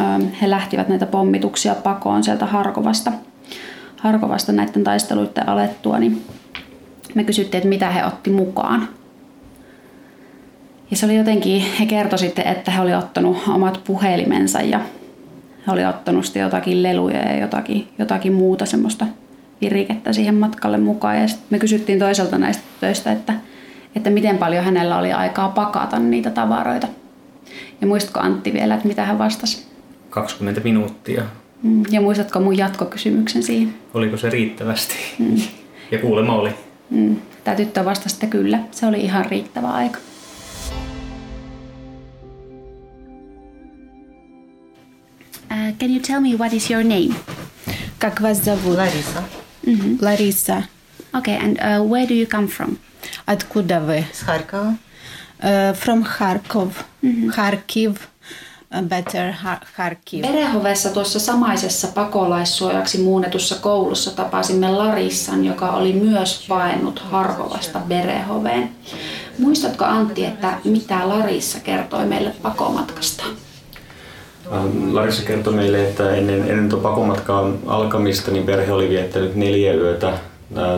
he 0.43 0.51
lähtivät 0.51 0.89
näitä 0.89 1.07
pommituksia 1.07 1.75
pakoon 1.75 2.25
sieltä 2.25 2.47
Harkovasta, 2.47 3.13
Harkovasta 3.97 4.53
näiden 4.53 4.85
taisteluiden 4.85 5.49
alettua, 5.49 5.99
niin 5.99 6.23
me 7.15 7.25
kysyttiin, 7.25 7.59
että 7.59 7.69
mitä 7.69 7.91
he 7.91 8.05
otti 8.05 8.31
mukaan. 8.31 8.89
Ja 10.91 10.97
se 10.97 11.07
oli 11.07 11.17
jotenkin, 11.17 11.63
he 11.81 11.87
kertoi 11.87 12.19
sitten, 12.19 12.47
että 12.47 12.71
he 12.71 12.81
oli 12.81 12.95
ottanut 12.95 13.37
omat 13.49 13.81
puhelimensa 13.85 14.61
ja 14.61 14.81
he 15.66 15.73
oli 15.73 15.85
ottanut 15.85 16.25
sitten 16.25 16.42
jotakin 16.42 16.83
leluja 16.83 17.18
ja 17.18 17.40
jotakin, 17.40 17.88
jotakin 17.99 18.33
muuta 18.33 18.66
semmoista 18.66 19.06
virikettä 19.61 20.12
siihen 20.12 20.35
matkalle 20.35 20.78
mukaan. 20.78 21.21
Ja 21.21 21.28
sitten 21.28 21.47
me 21.50 21.59
kysyttiin 21.59 21.99
toiselta 21.99 22.38
näistä 22.38 22.62
töistä, 22.80 23.12
että, 23.12 23.35
että 23.97 24.11
miten 24.11 24.38
paljon 24.38 24.64
hänellä 24.64 24.99
oli 24.99 25.12
aikaa 25.12 25.49
pakata 25.49 25.99
niitä 25.99 26.30
tavaroita. 26.30 26.87
Ja 27.80 27.87
muistatko 27.87 28.21
Antti 28.21 28.52
vielä, 28.52 28.75
että 28.75 28.88
mitä 28.88 29.04
hän 29.04 29.18
vastasi? 29.18 29.66
20 30.11 30.61
minuuttia. 30.61 31.23
Mm, 31.62 31.83
ja 31.90 32.00
muistatko 32.00 32.40
mun 32.40 32.59
jatkokysymyksen 32.59 33.42
siihen? 33.42 33.75
Oliko 33.94 34.16
se 34.16 34.30
riittävästi? 34.30 34.94
Mm. 35.18 35.37
Ja 35.90 35.99
kuulemma 35.99 36.35
oli. 36.35 36.50
Mm. 36.90 37.16
Tämä 37.44 37.56
tyttö 37.56 37.85
vastasi, 37.85 38.16
että 38.16 38.26
kyllä, 38.26 38.59
se 38.71 38.87
oli 38.87 39.00
ihan 39.00 39.25
riittävä 39.25 39.68
aika. 39.68 39.99
Uh, 45.63 45.72
can 45.79 45.89
you 45.91 46.00
tell 46.00 46.22
me 46.22 46.36
what 46.36 46.53
is 46.53 46.70
your 46.70 46.84
name? 46.84 47.15
Как 48.00 48.22
вас 48.22 48.44
зовут? 48.44 48.77
Лариса. 48.77 49.24
Mm-hmm. 49.65 49.98
Лариса. 50.01 50.63
Okay, 51.13 51.38
and 51.38 51.58
uh, 51.60 51.82
where 51.84 52.06
do 52.08 52.13
you 52.13 52.27
come 52.27 52.48
from? 52.48 52.77
Откуда 53.25 53.79
вы? 53.79 54.06
С 54.13 54.22
Харькова. 54.22 54.77
Uh, 55.41 55.74
from 55.74 56.03
Kharkov. 56.03 56.84
Mm-hmm. 57.03 57.29
Kharkiv. 57.29 57.98
Uh, 58.72 58.82
better 58.82 59.34
Kharkiv. 59.75 60.22
Berehovessa 60.22 60.89
tuossa 60.89 61.20
samaisessa 61.20 61.88
pakolaissuojaksi 61.88 62.98
muunnetussa 62.98 63.56
koulussa 63.56 64.12
tapasimme 64.12 64.70
Larissan, 64.72 65.46
joka 65.46 65.70
oli 65.72 65.94
myös 65.94 66.46
paennut 66.48 67.00
Harkovasta 67.00 67.79
Berehoveen. 67.79 68.70
Muistatko 69.38 69.86
Antti, 69.86 70.25
että 70.25 70.53
mitä 70.63 71.10
Larissa 71.10 71.60
kertoi 71.60 72.06
meille 72.06 72.34
pakomatkasta? 72.41 73.24
Ähm, 74.53 74.95
Larissa 74.95 75.27
kertoi 75.27 75.53
meille, 75.53 75.89
että 75.89 76.15
ennen, 76.15 76.41
ennen 76.41 76.69
tuon 76.69 76.83
pakomatkaa 76.83 77.51
alkamista 77.67 78.31
niin 78.31 78.47
perhe 78.47 78.73
oli 78.73 78.89
viettänyt 78.89 79.35
neljä 79.37 79.75
yötä 79.75 80.13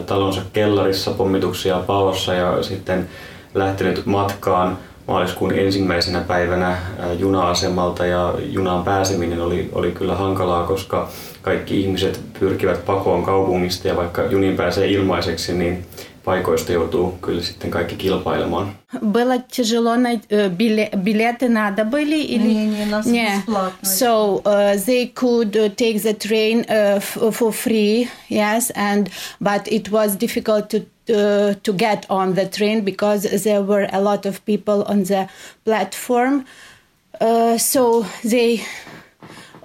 talonsa 0.06 0.40
kellarissa 0.52 1.10
pommituksia 1.10 1.78
paossa 1.78 2.34
ja 2.34 2.62
sitten 2.62 3.08
lähtenyt 3.54 4.06
matkaan 4.06 4.78
maaliskuun 5.08 5.58
ensimmäisenä 5.58 6.20
päivänä 6.20 6.76
juna-asemalta 7.18 8.06
ja 8.06 8.34
junaan 8.38 8.84
pääseminen 8.84 9.40
oli, 9.40 9.70
oli 9.72 9.92
kyllä 9.92 10.14
hankalaa, 10.14 10.66
koska 10.66 11.08
kaikki 11.42 11.80
ihmiset 11.80 12.20
pyrkivät 12.40 12.84
pakoon 12.86 13.22
kaupungista 13.22 13.88
ja 13.88 13.96
vaikka 13.96 14.24
junin 14.24 14.56
pääsee 14.56 14.86
ilmaiseksi, 14.88 15.54
niin 15.54 15.86
paikoista 16.25 16.71
joutuu 16.71 17.17
kyllä 17.21 17.41
sitten 17.41 17.71
kaikki 17.71 17.95
kilpailemaan. 17.95 18.75
Было 19.11 19.39
тяжело 19.39 19.95
билеты 20.97 21.49
надо 21.49 21.85
были 21.85 22.21
или 22.21 22.47
не, 22.47 22.67
не, 22.67 22.85
нас 22.85 23.05
не. 23.05 23.43
So 23.83 24.41
uh, 24.43 24.75
they 24.85 25.07
could 25.07 25.53
take 25.77 26.01
the 26.01 26.13
train 26.13 26.65
uh, 26.67 26.99
for 27.31 27.51
free, 27.51 28.09
yes, 28.29 28.71
and 28.75 29.07
but 29.41 29.67
it 29.67 29.89
was 29.91 30.17
difficult 30.17 30.69
to 30.69 30.77
uh, 31.09 31.53
to 31.63 31.73
get 31.73 32.05
on 32.09 32.33
the 32.35 32.45
train 32.45 32.83
because 32.83 33.23
there 33.43 33.61
were 33.61 33.87
a 33.91 34.01
lot 34.01 34.25
of 34.25 34.43
people 34.45 34.83
on 34.87 35.03
the 35.03 35.27
platform. 35.63 36.45
Uh, 37.19 37.57
so 37.57 38.05
they 38.23 38.61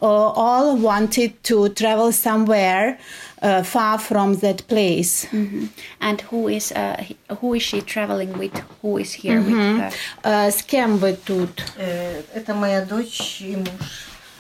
uh, 0.03 0.07
all 0.07 0.77
wanted 0.77 1.33
to 1.43 1.69
travel 1.71 2.13
somewhere 2.13 2.99
uh, 3.30 3.30
far 3.65 3.99
from 3.99 4.35
that 4.37 4.67
place. 4.69 5.27
Mm-hmm. 5.27 5.67
And 6.01 6.21
who 6.23 6.49
is 6.49 6.73
uh, 6.73 7.05
who 7.41 7.55
is 7.55 7.63
she 7.63 7.81
traveling 7.81 8.33
with? 8.39 8.57
Who 8.83 8.99
is 8.99 9.13
here 9.13 9.41
mm-hmm. 9.41 9.53
with 9.53 9.81
her? 9.81 9.91
Uh, 10.25 10.51
с 10.51 10.63
кем 10.63 10.99
вы 10.99 11.15
тут? 11.15 11.63
Это 11.77 12.55
моя 12.55 12.85
дочь 12.85 13.41
и 13.41 13.57
муж. 13.57 13.69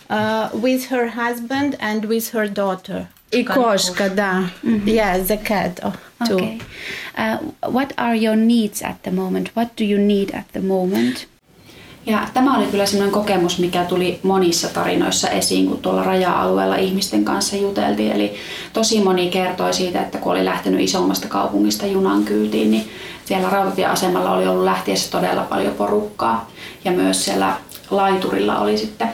Uh, 0.09 0.51
with 0.53 0.87
her 0.87 1.09
husband 1.09 1.77
and 1.81 2.05
with 2.05 2.31
her 2.31 2.47
daughter. 2.47 3.09
И 3.33 3.43
кошка, 3.43 4.09
да. 4.09 4.51
Mm-hmm. 4.63 4.89
Yeah, 4.89 5.19
the 5.19 5.37
cat 5.37 5.81
oh, 5.83 5.99
too. 6.25 6.37
Okay. 6.37 6.61
Uh, 7.17 7.39
what 7.69 7.93
are 7.99 8.15
your 8.15 8.37
needs 8.37 8.83
at 8.83 9.03
the 9.03 9.11
moment? 9.11 9.57
What 9.57 9.75
do 9.75 9.85
you 9.85 9.99
need 9.99 10.31
at 10.31 10.53
the 10.53 10.61
moment? 10.61 11.27
Ja 12.06 12.28
tämä 12.34 12.58
oli 12.58 12.66
kyllä 12.66 12.86
sellainen 12.86 13.14
kokemus, 13.14 13.60
mikä 13.60 13.84
tuli 13.84 14.20
monissa 14.24 14.68
tarinoissa 14.68 15.30
esiin, 15.30 15.68
kun 15.68 15.78
tuolla 15.78 16.04
raja-alueella 16.04 16.76
ihmisten 16.76 17.26
kanssa 17.26 17.56
juteltiin. 17.56 18.12
Eli 18.12 18.34
tosi 18.74 19.02
moni 19.02 19.30
kertoi 19.30 19.74
siitä, 19.74 20.02
että 20.02 20.18
kun 20.18 20.32
oli 20.32 20.46
lähtenyt 20.46 20.82
isommasta 20.82 21.28
kaupungista 21.28 21.86
junan 21.86 22.24
kyytiin, 22.24 22.72
niin 22.72 22.90
siellä 23.26 23.50
rautatieasemalla 23.50 24.32
oli 24.32 24.48
ollut 24.48 24.66
lähtiessä 24.66 25.12
todella 25.12 25.42
paljon 25.44 25.74
porukkaa. 25.74 26.50
Ja 26.86 26.92
myös 26.92 27.26
siellä 27.26 27.58
laiturilla 27.90 28.60
oli 28.60 28.78
sitten 28.78 29.10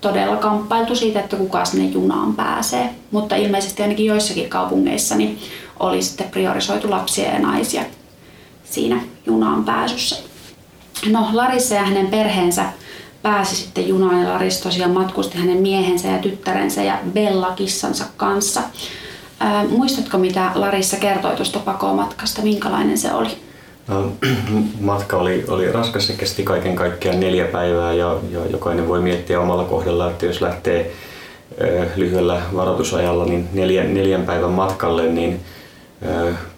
todella 0.00 0.36
kamppailtu 0.36 0.96
siitä, 0.96 1.20
että 1.20 1.36
kuka 1.36 1.64
sinne 1.64 1.88
junaan 1.88 2.34
pääsee. 2.34 2.90
Mutta 3.10 3.36
ilmeisesti 3.36 3.82
ainakin 3.82 4.06
joissakin 4.06 4.48
kaupungeissa 4.48 5.14
niin 5.14 5.38
oli 5.80 6.02
sitten 6.02 6.28
priorisoitu 6.30 6.90
lapsia 6.90 7.32
ja 7.32 7.38
naisia 7.38 7.82
siinä 8.64 9.00
junaan 9.26 9.64
pääsyssä. 9.64 10.27
No 11.06 11.28
Larissa 11.32 11.74
ja 11.74 11.82
hänen 11.82 12.06
perheensä 12.06 12.64
pääsi 13.22 13.56
sitten 13.56 13.88
junaan 13.88 14.22
ja 14.22 14.28
Laris 14.28 14.60
tosiaan 14.60 14.90
matkusti 14.90 15.38
hänen 15.38 15.56
miehensä 15.56 16.08
ja 16.08 16.18
tyttärensä 16.18 16.82
ja 16.82 16.98
Bella 17.12 17.52
kissansa 17.56 18.04
kanssa. 18.16 18.60
Ää, 19.40 19.64
muistatko 19.64 20.18
mitä 20.18 20.50
Larissa 20.54 20.96
kertoi 20.96 21.36
tuosta 21.36 21.58
pakomatkasta, 21.58 22.42
minkälainen 22.42 22.98
se 22.98 23.12
oli? 23.12 23.30
No, 23.88 24.12
matka 24.80 25.16
oli, 25.16 25.44
oli 25.48 25.72
raskas, 25.72 26.06
se 26.06 26.12
kesti 26.12 26.42
kaiken 26.42 26.76
kaikkiaan 26.76 27.20
neljä 27.20 27.44
päivää 27.44 27.92
ja, 27.92 28.16
ja 28.30 28.40
jokainen 28.50 28.88
voi 28.88 29.00
miettiä 29.00 29.40
omalla 29.40 29.64
kohdalla, 29.64 30.10
että 30.10 30.26
jos 30.26 30.40
lähtee 30.40 30.92
lyhyellä 31.96 32.42
varoitusajalla 32.54 33.24
niin 33.24 33.48
neljän, 33.52 33.94
neljän 33.94 34.22
päivän 34.22 34.50
matkalle, 34.50 35.02
niin 35.02 35.40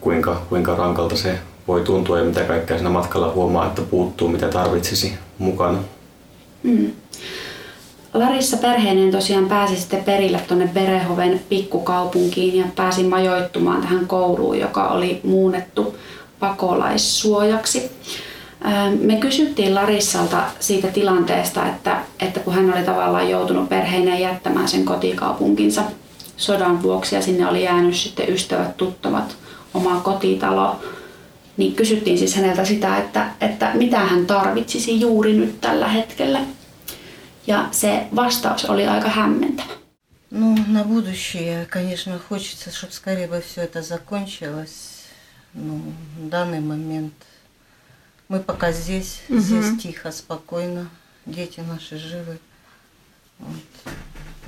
kuinka, 0.00 0.42
kuinka 0.48 0.74
rankalta 0.74 1.16
se 1.16 1.38
voi 1.68 1.80
tuntua 1.80 2.18
ja 2.18 2.24
mitä 2.24 2.40
kaikkea 2.40 2.76
siinä 2.76 2.90
matkalla 2.90 3.32
huomaa, 3.32 3.66
että 3.66 3.82
puuttuu, 3.82 4.28
mitä 4.28 4.48
tarvitsisi 4.48 5.12
mukana. 5.38 5.78
Mm. 6.62 6.92
Larissa 8.14 8.56
perheineen 8.56 9.10
tosiaan 9.10 9.48
pääsi 9.48 9.76
sitten 9.76 10.04
perille 10.04 10.40
tuonne 10.48 10.70
Berehoven 10.74 11.40
pikkukaupunkiin 11.48 12.56
ja 12.56 12.64
pääsi 12.76 13.02
majoittumaan 13.02 13.80
tähän 13.80 14.06
kouluun, 14.06 14.58
joka 14.58 14.88
oli 14.88 15.20
muunnettu 15.24 15.96
pakolaissuojaksi. 16.40 17.90
Me 19.00 19.16
kysyttiin 19.16 19.74
Larissalta 19.74 20.42
siitä 20.60 20.88
tilanteesta, 20.88 21.66
että, 21.66 21.98
että 22.20 22.40
kun 22.40 22.54
hän 22.54 22.74
oli 22.74 22.82
tavallaan 22.82 23.30
joutunut 23.30 23.68
perheineen 23.68 24.20
jättämään 24.20 24.68
sen 24.68 24.84
kotikaupunkinsa 24.84 25.82
sodan 26.36 26.82
vuoksi 26.82 27.14
ja 27.14 27.22
sinne 27.22 27.48
oli 27.48 27.64
jäänyt 27.64 27.96
sitten 27.96 28.28
ystävät, 28.28 28.76
tuttavat, 28.76 29.36
oma 29.74 30.00
kotitalo, 30.00 30.76
niin 31.59 31.75
kysyttiin 31.75 32.17
siis 32.17 32.35
häneltä 32.35 32.65
sitä, 32.65 32.97
että, 32.97 33.31
että 33.41 33.71
mitä 33.73 33.99
hän 33.99 34.25
tarvitsisi 34.25 35.01
juuri 35.01 35.33
nyt 35.33 35.61
tällä 35.61 35.87
hetkellä. 35.87 36.39
Ja 37.47 37.67
se 37.71 38.07
vastaus 38.15 38.65
oli 38.65 38.87
aika 38.87 39.09
hämmentävä. 39.09 39.75
Ну, 40.31 40.57
на 40.67 40.83
будущее, 40.83 41.65
конечно, 41.65 42.19
хочется, 42.19 42.69
чтобы 42.69 42.91
скорее 42.91 43.27
бы 43.27 43.41
все 43.41 43.61
это 43.61 43.81
закончилось. 43.81 45.05
Ну, 45.53 45.79
в 46.17 46.27
данный 46.27 46.59
момент 46.59 47.13
мы 48.27 48.41
пока 48.41 48.73
здесь, 48.73 49.21
угу. 49.29 49.39
здесь 49.39 49.81
тихо, 49.81 50.11
спокойно, 50.11 50.89
дети 51.25 51.61
наши 51.61 51.97
живы. 51.97 52.39
Вот. 53.39 53.93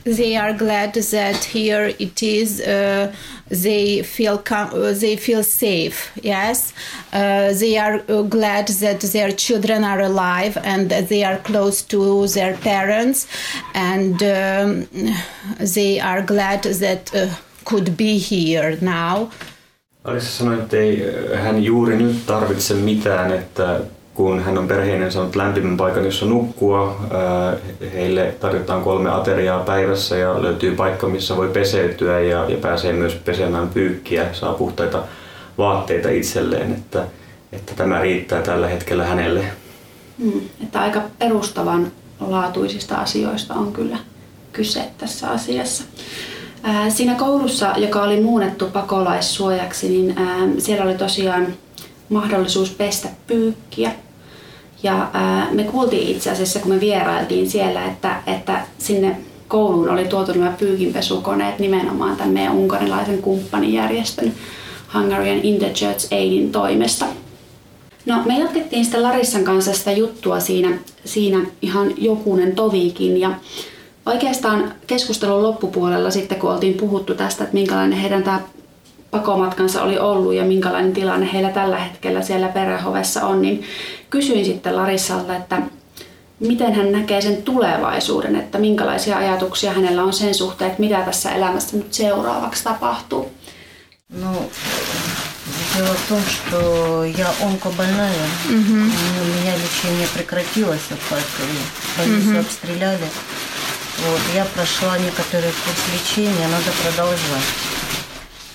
They 0.04 0.36
are 0.36 0.52
glad 0.52 0.94
that 0.94 1.44
here 1.44 1.94
it 1.98 2.22
is 2.22 2.60
uh, 2.60 3.14
they 3.48 4.02
feel 4.02 4.38
com- 4.38 4.74
uh, 4.74 4.92
they 4.92 5.16
feel 5.16 5.42
safe 5.42 6.10
yes? 6.22 6.72
Uh, 7.12 7.52
they 7.52 7.78
are 7.78 8.02
uh, 8.08 8.22
glad 8.22 8.68
that 8.68 9.00
their 9.00 9.32
children 9.32 9.84
are 9.84 10.00
alive 10.00 10.56
and 10.64 10.90
that 10.90 11.08
they 11.08 11.24
are 11.24 11.38
close 11.38 11.82
to 11.82 12.26
their 12.28 12.56
parents 12.58 13.26
and 13.74 14.22
um, 14.22 14.88
they 15.74 16.00
are 16.00 16.22
glad 16.22 16.62
that 16.62 17.14
uh, 17.14 17.28
could 17.64 17.96
be 17.96 18.18
here 18.18 18.78
now. 18.80 19.30
Alissa 20.04 20.30
sanoi, 20.30 20.58
että 20.58 20.76
ei 20.76 21.02
hän 21.34 21.64
juuri 21.64 21.96
nyt 21.96 22.26
tarvitse 22.26 22.74
mitään, 22.74 23.32
että 23.32 23.80
kun 24.14 24.42
hän 24.42 24.58
on 24.58 24.68
perheinen 24.68 25.12
saanut 25.12 25.36
lämpimän 25.36 25.76
paikan, 25.76 26.04
jossa 26.04 26.26
nukkua. 26.26 27.00
Heille 27.92 28.34
tarjotaan 28.40 28.82
kolme 28.82 29.10
ateriaa 29.10 29.60
päivässä 29.60 30.16
ja 30.16 30.42
löytyy 30.42 30.74
paikka, 30.76 31.08
missä 31.08 31.36
voi 31.36 31.48
peseytyä 31.48 32.20
ja, 32.20 32.50
ja 32.50 32.56
pääsee 32.56 32.92
myös 32.92 33.14
pesemään 33.14 33.68
pyykkiä, 33.68 34.26
saa 34.32 34.52
puhtaita 34.54 35.02
vaatteita 35.58 36.08
itselleen, 36.08 36.72
että, 36.72 37.04
että 37.52 37.72
tämä 37.76 38.00
riittää 38.00 38.42
tällä 38.42 38.68
hetkellä 38.68 39.04
hänelle. 39.04 39.44
Mm, 40.18 40.40
että 40.62 40.80
aika 40.80 41.02
perustavan 41.18 41.92
laatuisista 42.20 42.96
asioista 42.96 43.54
on 43.54 43.72
kyllä 43.72 43.98
kyse 44.52 44.84
tässä 44.98 45.30
asiassa. 45.30 45.84
Siinä 46.88 47.14
koulussa, 47.14 47.72
joka 47.76 48.02
oli 48.02 48.20
muunnettu 48.20 48.66
pakolaissuojaksi, 48.66 49.88
niin 49.88 50.14
siellä 50.58 50.84
oli 50.84 50.94
tosiaan 50.94 51.46
mahdollisuus 52.12 52.70
pestä 52.70 53.08
pyykkiä. 53.26 53.92
Ja 54.82 55.10
ää, 55.12 55.48
me 55.50 55.64
kuultiin 55.64 56.08
itse 56.08 56.30
asiassa, 56.30 56.60
kun 56.60 56.74
me 56.74 56.80
vierailtiin 56.80 57.50
siellä, 57.50 57.84
että, 57.84 58.22
että 58.26 58.60
sinne 58.78 59.16
kouluun 59.48 59.88
oli 59.88 60.04
tuotu 60.04 60.32
nämä 60.32 60.54
pyykinpesukoneet 60.58 61.58
nimenomaan 61.58 62.16
tämän 62.16 62.32
meidän 62.32 62.54
unkarilaisen 62.56 63.22
kumppanijärjestön 63.22 64.32
Hungarian 64.94 65.40
Interchurch 65.42 66.12
Aidin 66.12 66.52
toimesta. 66.52 67.06
No, 68.06 68.22
me 68.24 68.38
jatkettiin 68.38 68.84
sitten 68.84 69.02
Larissan 69.02 69.44
kanssa 69.44 69.72
sitä 69.72 69.92
juttua 69.92 70.40
siinä, 70.40 70.78
siinä 71.04 71.46
ihan 71.62 71.94
jokunen 71.96 72.54
tovikin 72.54 73.20
ja 73.20 73.34
oikeastaan 74.06 74.74
keskustelun 74.86 75.42
loppupuolella 75.42 76.10
sitten 76.10 76.38
kun 76.38 76.52
oltiin 76.52 76.74
puhuttu 76.74 77.14
tästä, 77.14 77.44
että 77.44 77.54
minkälainen 77.54 77.98
heidän 77.98 78.22
tämä 78.22 78.40
pakomatkansa 79.11 79.83
oli 79.83 79.99
ollut 79.99 80.33
ja 80.33 80.43
minkälainen 80.43 80.93
tilanne 80.93 81.29
heillä 81.33 81.49
tällä 81.49 81.77
hetkellä 81.77 82.21
siellä 82.21 82.47
perhehovessa 82.47 83.25
on, 83.27 83.41
niin 83.41 83.63
kysyin 84.09 84.45
sitten 84.45 84.75
Larissalta, 84.75 85.35
että 85.35 85.61
miten 86.39 86.73
hän 86.73 86.91
näkee 86.91 87.21
sen 87.21 87.43
tulevaisuuden, 87.43 88.35
että 88.35 88.57
minkälaisia 88.57 89.17
ajatuksia 89.17 89.73
hänellä 89.73 90.03
on 90.03 90.13
sen 90.13 90.35
suhteen, 90.35 90.71
että 90.71 90.81
mitä 90.81 91.01
tässä 91.01 91.31
elämässä 91.31 91.77
nyt 91.77 91.93
seuraavaksi 91.93 92.63
tapahtuu. 92.63 93.31
No, 94.09 94.31
дело 95.75 95.93
в 95.93 96.07
том, 96.07 96.21
что 96.21 97.03
я 97.03 97.29
онкобольная. 97.41 98.27
Угу. 98.45 98.75
У 99.21 99.25
меня 99.35 99.53
лечение 99.57 100.07
прекратилось 100.13 100.87
в 100.89 101.09
Харькове. 101.09 101.59
Больницу 101.97 102.29
угу. 102.29 102.39
обстреляли. 102.39 103.09
Вот, 104.05 104.21
я 104.33 104.45
прошла 104.45 104.97
некоторый 104.97 105.51
курс 105.65 105.81
лечения, 105.93 106.47
надо 106.47 106.71
продолжать. 106.83 107.49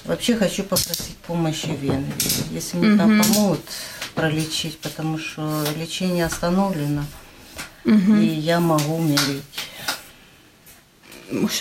Вообще 0.08 0.38
хочу 0.38 0.63
попросить 0.63 1.17
помощи 1.28 1.67
вен, 1.82 2.06
если 2.52 2.78
мне 2.78 2.98
там 2.98 3.22
помогут 3.22 3.60
пролечить, 4.15 4.78
потому 4.80 5.20
что 5.20 5.65
лечение 5.78 6.26
остановлено, 6.26 7.04
и 7.84 8.26
я 8.26 8.62
могу 8.62 8.96
умереть. 8.96 9.43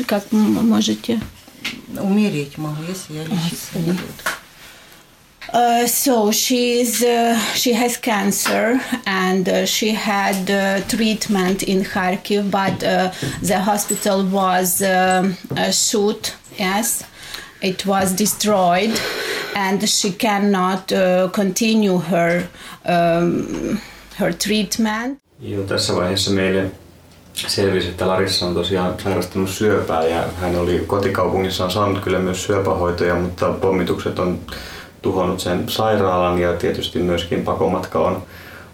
Как 0.06 0.30
можете? 0.30 1.20
Умереть 1.98 2.56
могу, 2.56 2.84
если 2.84 3.14
я 3.14 3.24
лечиться 3.24 3.78
не 3.78 3.90
буду. 3.90 4.12
Uh, 5.52 5.86
so 5.86 6.32
she's 6.32 7.02
uh, 7.02 7.38
she 7.54 7.72
has 7.72 7.96
cancer 7.96 8.80
and 9.06 9.48
uh, 9.48 9.64
she 9.64 9.90
had 9.92 10.50
uh, 10.50 10.80
treatment 10.88 11.62
in 11.62 11.84
Kharkiv, 11.84 12.50
but 12.50 12.82
uh, 12.82 13.12
the 13.42 13.60
hospital 13.60 14.24
was 14.24 14.82
um, 14.82 15.36
shot. 15.70 16.34
Yes, 16.58 17.04
it 17.62 17.86
was 17.86 18.18
destroyed 18.18 18.90
and 19.54 19.88
she 19.88 20.10
cannot 20.10 20.92
uh, 20.92 21.30
continue 21.30 21.98
her, 21.98 22.42
um, 22.84 23.78
her 24.20 24.32
treatment. 24.34 25.18
Jo 25.40 25.62
tässä 25.62 25.96
vaiheessa 25.96 26.30
meille 26.30 26.70
selvisi, 27.34 27.88
että 27.88 28.08
Larissa 28.08 28.46
on 28.46 28.54
tosiaan 28.54 28.94
sairastunut 29.02 29.50
syöpää 29.50 30.04
ja 30.04 30.24
hän 30.40 30.56
oli 30.56 30.84
kotikaupungissaan 30.86 31.70
saanut 31.70 32.04
kyllä 32.04 32.18
myös 32.18 32.44
syöpähoitoja, 32.44 33.14
mutta 33.14 33.46
pommitukset 33.52 34.18
on 34.18 34.38
tuhonnut 35.02 35.40
sen 35.40 35.64
sairaalan 35.68 36.38
ja 36.38 36.52
tietysti 36.52 36.98
myöskin 36.98 37.44
pakomatka 37.44 37.98
on, 37.98 38.22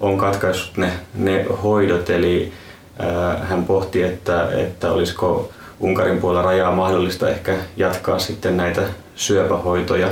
on 0.01 0.19
katkaissut 0.19 0.77
ne, 0.77 0.93
ne 1.15 1.47
hoidot. 1.63 2.11
Eli 2.11 2.53
ää, 2.99 3.37
hän 3.37 3.65
pohti, 3.65 4.03
että, 4.03 4.49
että 4.53 4.93
olisiko 4.93 5.53
Unkarin 5.83 6.19
puolella 6.19 6.43
rajaa 6.43 6.73
mahdollista 6.73 7.31
ehkä 7.31 7.57
jatkaa 7.77 8.19
sitten 8.19 8.57
näitä 8.57 8.83
syöpähoitoja. 9.17 10.09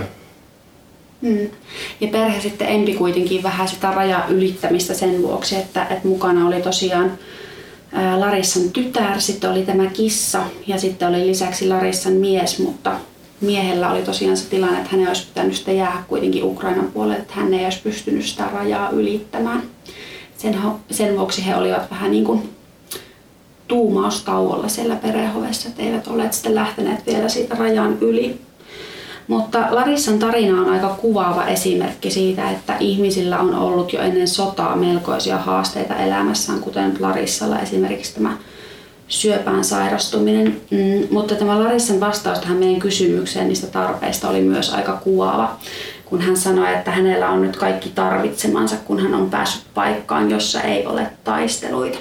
Mm. 1.20 1.48
Ja 2.00 2.08
perhe 2.08 2.40
sitten 2.40 2.68
empi 2.68 2.94
kuitenkin 2.94 3.42
vähän 3.42 3.68
sitä 3.68 3.90
rajaa 3.90 4.26
ylittämistä 4.28 4.94
sen 4.94 5.22
vuoksi, 5.22 5.56
että, 5.56 5.82
että 5.82 6.08
mukana 6.08 6.46
oli 6.46 6.62
tosiaan 6.62 7.18
Larissan 8.16 8.70
tytär, 8.72 9.20
sitten 9.20 9.50
oli 9.50 9.62
tämä 9.62 9.86
kissa 9.86 10.42
ja 10.66 10.78
sitten 10.78 11.08
oli 11.08 11.26
lisäksi 11.26 11.68
Larissan 11.68 12.12
mies, 12.12 12.58
mutta 12.58 12.92
miehellä 13.40 13.90
oli 13.90 14.02
tosiaan 14.02 14.36
se 14.36 14.48
tilanne, 14.48 14.78
että 14.78 14.96
hän 14.96 15.08
olisi 15.08 15.26
pitänyt 15.26 15.56
sitä 15.56 15.72
jäädä 15.72 16.02
kuitenkin 16.08 16.44
Ukrainan 16.44 16.90
puolelle, 16.94 17.16
että 17.16 17.34
hän 17.34 17.54
ei 17.54 17.64
olisi 17.64 17.82
pystynyt 17.82 18.24
sitä 18.24 18.44
rajaa 18.52 18.90
ylittämään. 18.90 19.62
Sen, 20.36 20.56
sen 20.90 21.16
vuoksi 21.16 21.46
he 21.46 21.56
olivat 21.56 21.90
vähän 21.90 22.10
niin 22.10 22.24
kuin 22.24 22.48
tuumaustauolla 23.70 24.68
siellä 24.68 24.96
perhehovessa, 24.96 25.68
että 25.68 25.82
eivät 25.82 26.08
ole 26.08 26.32
sitten 26.32 26.54
lähteneet 26.54 27.06
vielä 27.06 27.28
siitä 27.28 27.54
rajan 27.54 27.98
yli. 28.00 28.40
Mutta 29.26 29.66
Larissan 29.70 30.18
tarina 30.18 30.60
on 30.60 30.70
aika 30.70 30.88
kuvaava 30.88 31.46
esimerkki 31.46 32.10
siitä, 32.10 32.50
että 32.50 32.76
ihmisillä 32.80 33.38
on 33.38 33.54
ollut 33.54 33.92
jo 33.92 34.00
ennen 34.00 34.28
sotaa 34.28 34.76
melkoisia 34.76 35.38
haasteita 35.38 35.96
elämässään, 35.96 36.60
kuten 36.60 36.96
Larissalla 37.00 37.58
esimerkiksi 37.58 38.14
tämä 38.14 38.36
syöpään 39.08 39.64
sairastuminen. 39.64 40.60
Mm, 40.70 41.08
mutta 41.10 41.34
tämä 41.34 41.64
Larissan 41.64 42.00
vastaus 42.00 42.38
tähän 42.38 42.56
meidän 42.56 42.80
kysymykseen 42.80 43.48
niistä 43.48 43.66
tarpeista 43.66 44.28
oli 44.28 44.40
myös 44.40 44.74
aika 44.74 44.92
kuvaava, 44.92 45.56
kun 46.04 46.20
hän 46.20 46.36
sanoi, 46.36 46.74
että 46.74 46.90
hänellä 46.90 47.28
on 47.28 47.42
nyt 47.42 47.56
kaikki 47.56 47.88
tarvitsemansa, 47.88 48.76
kun 48.76 49.00
hän 49.00 49.14
on 49.14 49.30
päässyt 49.30 49.62
paikkaan, 49.74 50.30
jossa 50.30 50.62
ei 50.62 50.86
ole 50.86 51.06
taisteluita. 51.24 51.98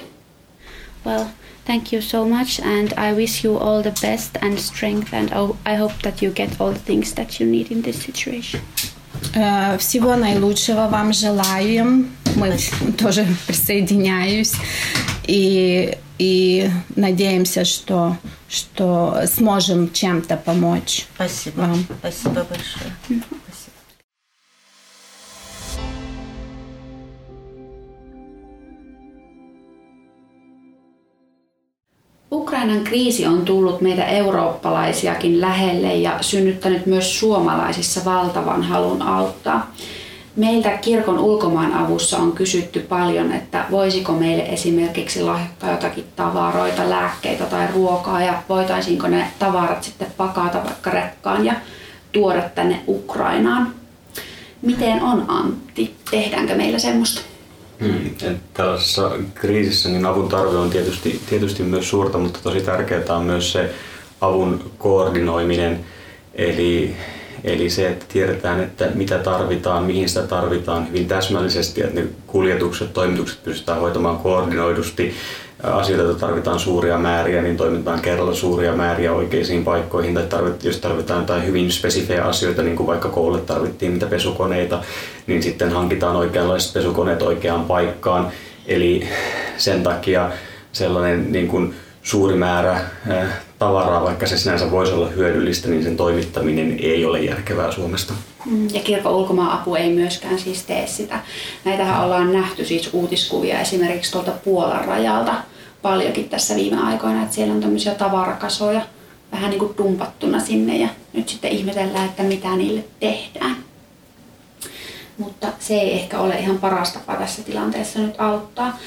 Well, 1.06 1.22
Thank 1.70 1.92
you 1.92 2.00
so 2.00 2.24
much, 2.24 2.58
and 2.58 2.92
I 2.94 3.12
wish 3.12 3.44
you 3.44 3.56
all 3.56 3.80
the 3.80 3.92
best 4.02 4.36
and 4.42 4.58
strength, 4.58 5.14
and 5.14 5.30
I 5.64 5.76
hope 5.76 6.02
that 6.02 6.20
you 6.20 6.32
get 6.32 6.60
all 6.60 6.72
the 6.72 6.80
things 6.80 7.12
that 7.14 7.38
you 7.38 7.46
need 7.46 7.70
in 7.70 7.82
this 7.82 8.02
situation. 8.02 8.60
Э, 9.36 9.78
всего 9.78 10.16
наилучшего 10.16 10.88
вам 10.88 11.12
желаем. 11.12 12.10
Мы 12.34 12.58
тоже 12.98 13.24
присоединяюсь. 13.46 14.54
И, 15.28 15.96
и 16.18 16.68
надеемся, 16.96 17.64
что, 17.64 18.16
что 18.48 19.22
сможем 19.32 19.92
чем-то 19.92 20.38
помочь 20.38 21.06
Спасибо. 21.14 21.60
вам. 21.60 21.86
Спасибо 22.00 22.44
большое. 22.50 23.22
Ukrainan 32.60 32.84
kriisi 32.84 33.26
on 33.26 33.44
tullut 33.44 33.80
meitä 33.80 34.04
eurooppalaisiakin 34.04 35.40
lähelle 35.40 35.94
ja 35.94 36.18
synnyttänyt 36.20 36.86
myös 36.86 37.20
suomalaisissa 37.20 38.04
valtavan 38.04 38.62
halun 38.62 39.02
auttaa. 39.02 39.74
Meiltä 40.36 40.70
kirkon 40.70 41.18
ulkomaan 41.18 41.74
avussa 41.74 42.18
on 42.18 42.32
kysytty 42.32 42.80
paljon, 42.80 43.32
että 43.32 43.64
voisiko 43.70 44.12
meille 44.12 44.42
esimerkiksi 44.42 45.22
lahjoittaa 45.22 45.70
jotakin 45.70 46.04
tavaroita, 46.16 46.90
lääkkeitä 46.90 47.44
tai 47.44 47.66
ruokaa 47.74 48.22
ja 48.22 48.42
voitaisiinko 48.48 49.08
ne 49.08 49.26
tavarat 49.38 49.82
sitten 49.82 50.12
pakata 50.16 50.64
vaikka 50.64 50.90
rekkaan 50.90 51.44
ja 51.44 51.54
tuoda 52.12 52.42
tänne 52.42 52.80
Ukrainaan. 52.88 53.74
Miten 54.62 55.02
on 55.02 55.24
Antti? 55.28 55.94
Tehdäänkö 56.10 56.54
meillä 56.54 56.78
semmoista? 56.78 57.29
Hmm. 57.80 58.38
Tällaisessa 58.54 59.10
kriisissä 59.34 59.88
niin 59.88 60.06
avun 60.06 60.28
tarve 60.28 60.56
on 60.56 60.70
tietysti, 60.70 61.20
tietysti 61.28 61.62
myös 61.62 61.90
suurta, 61.90 62.18
mutta 62.18 62.40
tosi 62.42 62.60
tärkeää 62.60 63.16
on 63.16 63.24
myös 63.24 63.52
se 63.52 63.74
avun 64.20 64.70
koordinoiminen. 64.78 65.80
Eli, 66.34 66.96
eli 67.44 67.70
se, 67.70 67.88
että 67.88 68.04
tiedetään, 68.08 68.60
että 68.60 68.88
mitä 68.94 69.18
tarvitaan, 69.18 69.84
mihin 69.84 70.08
sitä 70.08 70.22
tarvitaan 70.22 70.88
hyvin 70.88 71.08
täsmällisesti, 71.08 71.82
että 71.82 72.00
ne 72.00 72.06
kuljetukset, 72.26 72.92
toimitukset 72.92 73.44
pystytään 73.44 73.80
hoitamaan 73.80 74.18
koordinoidusti 74.18 75.14
asioita, 75.62 76.04
joita 76.04 76.20
tarvitaan 76.20 76.60
suuria 76.60 76.98
määriä, 76.98 77.42
niin 77.42 77.56
toimitaan 77.56 78.00
kerralla 78.00 78.34
suuria 78.34 78.72
määriä 78.72 79.12
oikeisiin 79.12 79.64
paikkoihin. 79.64 80.14
Tai 80.14 80.26
tarvit, 80.26 80.64
jos 80.64 80.76
tarvitaan 80.76 81.20
jotain 81.20 81.46
hyvin 81.46 81.72
spesifejä 81.72 82.24
asioita, 82.24 82.62
niin 82.62 82.76
kuin 82.76 82.86
vaikka 82.86 83.08
koululle 83.08 83.40
tarvittiin 83.40 83.92
mitä 83.92 84.06
pesukoneita, 84.06 84.82
niin 85.26 85.42
sitten 85.42 85.72
hankitaan 85.72 86.16
oikeanlaiset 86.16 86.72
pesukoneet 86.72 87.22
oikeaan 87.22 87.64
paikkaan. 87.64 88.28
Eli 88.66 89.08
sen 89.56 89.82
takia 89.82 90.30
sellainen 90.72 91.32
niin 91.32 91.48
kuin 91.48 91.74
suuri 92.02 92.36
määrä 92.36 92.80
tavaraa, 93.58 94.04
vaikka 94.04 94.26
se 94.26 94.38
sinänsä 94.38 94.70
voisi 94.70 94.92
olla 94.92 95.08
hyödyllistä, 95.08 95.68
niin 95.68 95.82
sen 95.82 95.96
toimittaminen 95.96 96.76
ei 96.82 97.04
ole 97.04 97.20
järkevää 97.20 97.72
Suomesta. 97.72 98.14
Mm, 98.46 98.68
ja 98.74 98.80
kirkon 98.80 99.14
ulkomaan-apu 99.14 99.74
ei 99.74 99.92
myöskään 99.92 100.38
siis 100.38 100.62
tee 100.62 100.86
sitä. 100.86 101.20
Näitähän 101.64 102.04
ollaan 102.04 102.32
nähty 102.32 102.64
siis 102.64 102.90
uutiskuvia 102.92 103.60
esimerkiksi 103.60 104.12
tuolta 104.12 104.30
Puolan 104.30 104.84
rajalta 104.84 105.34
paljonkin 105.82 106.28
tässä 106.28 106.54
viime 106.54 106.82
aikoina, 106.82 107.22
että 107.22 107.34
siellä 107.34 107.54
on 107.54 107.60
tämmöisiä 107.60 107.94
tavarakasoja 107.94 108.82
vähän 109.32 109.50
niin 109.50 109.58
kuin 109.58 109.74
dumpattuna 109.78 110.40
sinne 110.40 110.76
ja 110.76 110.88
nyt 111.12 111.28
sitten 111.28 111.50
ihmetellään, 111.50 112.06
että 112.06 112.22
mitä 112.22 112.56
niille 112.56 112.84
tehdään. 113.00 113.56
Mutta 115.18 115.46
se 115.58 115.74
ei 115.74 115.92
ehkä 115.92 116.18
ole 116.18 116.38
ihan 116.38 116.58
paras 116.58 116.92
tapa 116.92 117.16
tässä 117.16 117.42
tilanteessa 117.42 117.98
nyt 117.98 118.20
auttaa. 118.20 118.78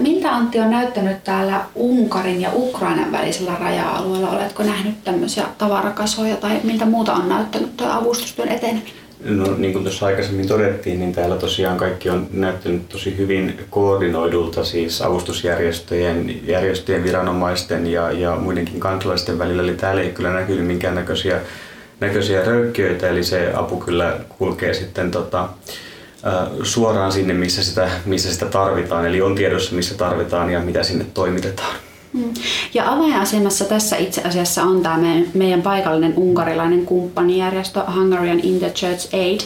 Miltä 0.00 0.34
Antti 0.34 0.60
on 0.60 0.70
näyttänyt 0.70 1.24
täällä 1.24 1.64
Unkarin 1.74 2.40
ja 2.40 2.50
Ukrainan 2.54 3.12
välisellä 3.12 3.56
raja-alueella? 3.60 4.30
Oletko 4.30 4.62
nähnyt 4.62 5.04
tämmöisiä 5.04 5.44
tavarakasoja 5.58 6.36
tai 6.36 6.60
miltä 6.64 6.84
muuta 6.84 7.12
on 7.12 7.28
näyttänyt 7.28 7.76
tuo 7.76 7.86
avustustyön 7.90 8.48
eteneminen? 8.48 8.92
No 9.24 9.54
niin 9.56 9.72
kuin 9.72 9.84
tuossa 9.84 10.06
aikaisemmin 10.06 10.48
todettiin, 10.48 11.00
niin 11.00 11.12
täällä 11.12 11.36
tosiaan 11.36 11.76
kaikki 11.76 12.10
on 12.10 12.26
näyttänyt 12.32 12.88
tosi 12.88 13.16
hyvin 13.18 13.58
koordinoidulta 13.70 14.64
siis 14.64 15.02
avustusjärjestöjen, 15.02 16.46
järjestöjen, 16.46 17.04
viranomaisten 17.04 17.86
ja, 17.86 18.12
ja 18.12 18.36
muidenkin 18.36 18.80
kansalaisten 18.80 19.38
välillä. 19.38 19.62
Eli 19.62 19.74
täällä 19.74 20.02
ei 20.02 20.12
kyllä 20.12 20.32
näkynyt 20.32 20.66
minkäännäköisiä 20.66 21.40
näköisiä 22.00 22.44
röykkiöitä, 22.44 23.08
eli 23.08 23.24
se 23.24 23.52
apu 23.54 23.80
kyllä 23.80 24.16
kulkee 24.38 24.74
sitten 24.74 25.10
tota, 25.10 25.48
suoraan 26.62 27.12
sinne, 27.12 27.34
missä 27.34 27.64
sitä, 27.64 27.90
missä 28.04 28.32
sitä 28.32 28.46
tarvitaan. 28.46 29.06
Eli 29.06 29.22
on 29.22 29.34
tiedossa, 29.34 29.74
missä 29.74 29.94
tarvitaan 29.94 30.50
ja 30.50 30.60
mitä 30.60 30.82
sinne 30.82 31.06
toimitetaan. 31.14 31.76
Mm. 32.14 32.34
Ja 32.74 32.92
avainasemassa 32.92 33.64
tässä 33.64 33.96
itse 33.96 34.22
asiassa 34.22 34.62
on 34.62 34.82
tämä 34.82 34.98
meidän, 34.98 35.26
meidän 35.34 35.62
paikallinen 35.62 36.14
unkarilainen 36.16 36.86
kumppanijärjestö 36.86 37.80
Hungarian 37.94 38.40
Interchurch 38.40 39.14
Aid. 39.14 39.40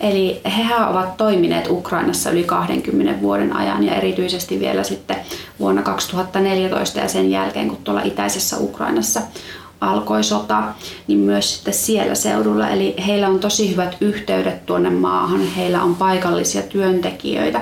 Eli 0.00 0.40
he 0.44 0.74
ovat 0.90 1.16
toimineet 1.16 1.70
Ukrainassa 1.70 2.30
yli 2.30 2.44
20 2.44 3.20
vuoden 3.22 3.56
ajan 3.56 3.84
ja 3.84 3.94
erityisesti 3.94 4.60
vielä 4.60 4.82
sitten 4.82 5.16
vuonna 5.60 5.82
2014 5.82 7.00
ja 7.00 7.08
sen 7.08 7.30
jälkeen, 7.30 7.68
kun 7.68 7.78
tuolla 7.84 8.02
itäisessä 8.02 8.56
Ukrainassa 8.58 9.20
alkoi 9.82 10.24
sota, 10.24 10.62
niin 11.06 11.18
myös 11.18 11.54
sitten 11.54 11.74
siellä 11.74 12.14
seudulla. 12.14 12.68
Eli 12.68 12.94
heillä 13.06 13.28
on 13.28 13.40
tosi 13.40 13.70
hyvät 13.70 13.96
yhteydet 14.00 14.66
tuonne 14.66 14.90
maahan, 14.90 15.46
heillä 15.46 15.82
on 15.82 15.96
paikallisia 15.96 16.62
työntekijöitä 16.62 17.60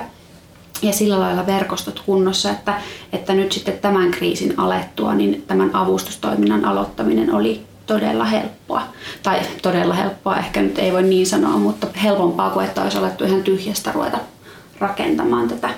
ja 0.81 0.93
sillä 0.93 1.19
lailla 1.19 1.45
verkostot 1.45 2.01
kunnossa, 2.05 2.49
että, 2.51 2.81
että 3.13 3.33
nyt 3.33 3.51
sitten 3.51 3.79
tämän 3.79 4.11
kriisin 4.11 4.59
alettua, 4.59 5.13
niin 5.13 5.43
tämän 5.47 5.75
avustustoiminnan 5.75 6.65
aloittaminen 6.65 7.33
oli 7.33 7.61
todella 7.85 8.25
helppoa. 8.25 8.81
Tai 9.23 9.39
todella 9.61 9.93
helppoa, 9.93 10.37
ehkä 10.37 10.61
nyt 10.61 10.79
ei 10.79 10.91
voi 10.91 11.03
niin 11.03 11.27
sanoa, 11.27 11.57
mutta 11.57 11.87
helpompaa 12.03 12.49
kuin 12.49 12.65
että 12.65 12.81
olisi 12.81 12.97
alettu 12.97 13.23
ihan 13.23 13.43
tyhjästä 13.43 13.91
ruveta 13.91 14.17
rakentamaan 14.79 15.47
tätä 15.47 15.69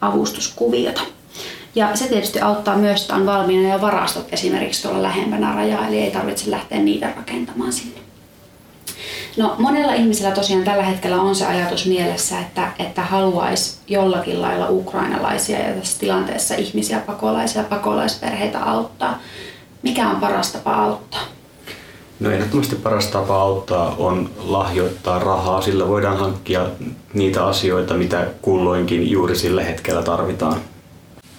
avustuskuviota. 0.00 1.00
Ja 1.74 1.96
se 1.96 2.08
tietysti 2.08 2.40
auttaa 2.40 2.76
myös, 2.76 3.02
että 3.02 3.14
on 3.14 3.26
valmiina 3.26 3.72
jo 3.72 3.80
varastot 3.80 4.26
esimerkiksi 4.32 4.82
tuolla 4.82 5.02
lähempänä 5.02 5.54
rajaa, 5.54 5.88
eli 5.88 5.98
ei 5.98 6.10
tarvitse 6.10 6.50
lähteä 6.50 6.78
niitä 6.78 7.12
rakentamaan 7.16 7.72
sinne. 7.72 8.00
No 9.36 9.54
monella 9.58 9.94
ihmisellä 9.94 10.34
tosiaan 10.34 10.64
tällä 10.64 10.82
hetkellä 10.82 11.20
on 11.20 11.34
se 11.34 11.46
ajatus 11.46 11.86
mielessä, 11.86 12.40
että, 12.40 12.72
että 12.78 13.02
haluaisi 13.02 13.76
jollakin 13.88 14.42
lailla 14.42 14.66
ukrainalaisia 14.70 15.58
ja 15.58 15.74
tässä 15.74 16.00
tilanteessa 16.00 16.54
ihmisiä, 16.54 16.98
pakolaisia, 16.98 17.62
pakolaisperheitä 17.62 18.64
auttaa. 18.64 19.18
Mikä 19.82 20.08
on 20.08 20.16
paras 20.16 20.52
tapa 20.52 20.74
auttaa? 20.74 21.20
No 22.20 22.30
ehdottomasti 22.30 22.76
paras 22.76 23.06
tapa 23.06 23.36
auttaa 23.36 23.94
on 23.98 24.30
lahjoittaa 24.38 25.18
rahaa, 25.18 25.62
sillä 25.62 25.88
voidaan 25.88 26.16
hankkia 26.16 26.66
niitä 27.14 27.46
asioita, 27.46 27.94
mitä 27.94 28.26
kulloinkin 28.42 29.10
juuri 29.10 29.36
sillä 29.36 29.62
hetkellä 29.62 30.02
tarvitaan. 30.02 30.60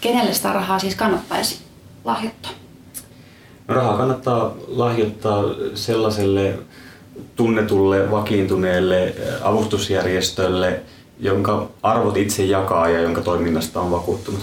Kenelle 0.04 0.34
sitä 0.34 0.54
rahaa 0.54 0.80
siis 0.80 0.96
kannattaisi 0.96 1.60
lahjoittaa? 2.06 2.52
No, 3.68 3.76
rahaa 3.76 3.98
kannattaa 3.98 4.54
lahjoittaa 4.68 5.44
sellaiselle 5.74 6.60
tunnetulle, 7.36 8.12
vakiintuneelle 8.12 9.16
avustusjärjestölle, 9.44 10.82
jonka 11.20 11.68
arvot 11.84 12.18
itse 12.18 12.46
jakaa 12.46 12.90
ja 12.90 13.02
jonka 13.02 13.22
toiminnasta 13.22 13.82
on 13.82 13.92
vakuuttunut. 13.92 14.42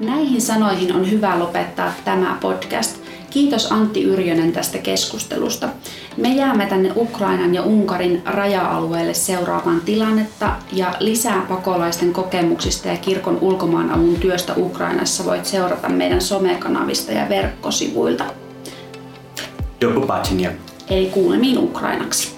Näihin 0.00 0.40
sanoihin 0.40 0.94
on 0.94 1.10
hyvä 1.10 1.38
lopettaa 1.38 1.92
tämä 2.04 2.38
podcast. 2.40 3.07
Kiitos 3.29 3.71
Antti 3.71 4.03
Yrjönen 4.03 4.51
tästä 4.51 4.77
keskustelusta. 4.77 5.69
Me 6.17 6.29
jäämme 6.29 6.65
tänne 6.65 6.91
Ukrainan 6.95 7.55
ja 7.55 7.63
Unkarin 7.63 8.21
raja-alueelle 8.25 9.13
seuraamaan 9.13 9.81
tilannetta 9.81 10.51
ja 10.73 10.95
lisää 10.99 11.45
pakolaisten 11.49 12.13
kokemuksista 12.13 12.87
ja 12.87 12.97
kirkon 12.97 13.37
ulkomaanavun 13.41 14.15
työstä 14.15 14.53
Ukrainassa 14.57 15.25
voit 15.25 15.45
seurata 15.45 15.89
meidän 15.89 16.21
somekanavista 16.21 17.11
ja 17.11 17.29
verkkosivuilta. 17.29 18.23
Do 19.81 19.91
побачення. 19.91 20.51
Eli 20.89 21.05
kuulemiin 21.05 21.57
ukrainaksi. 21.57 22.36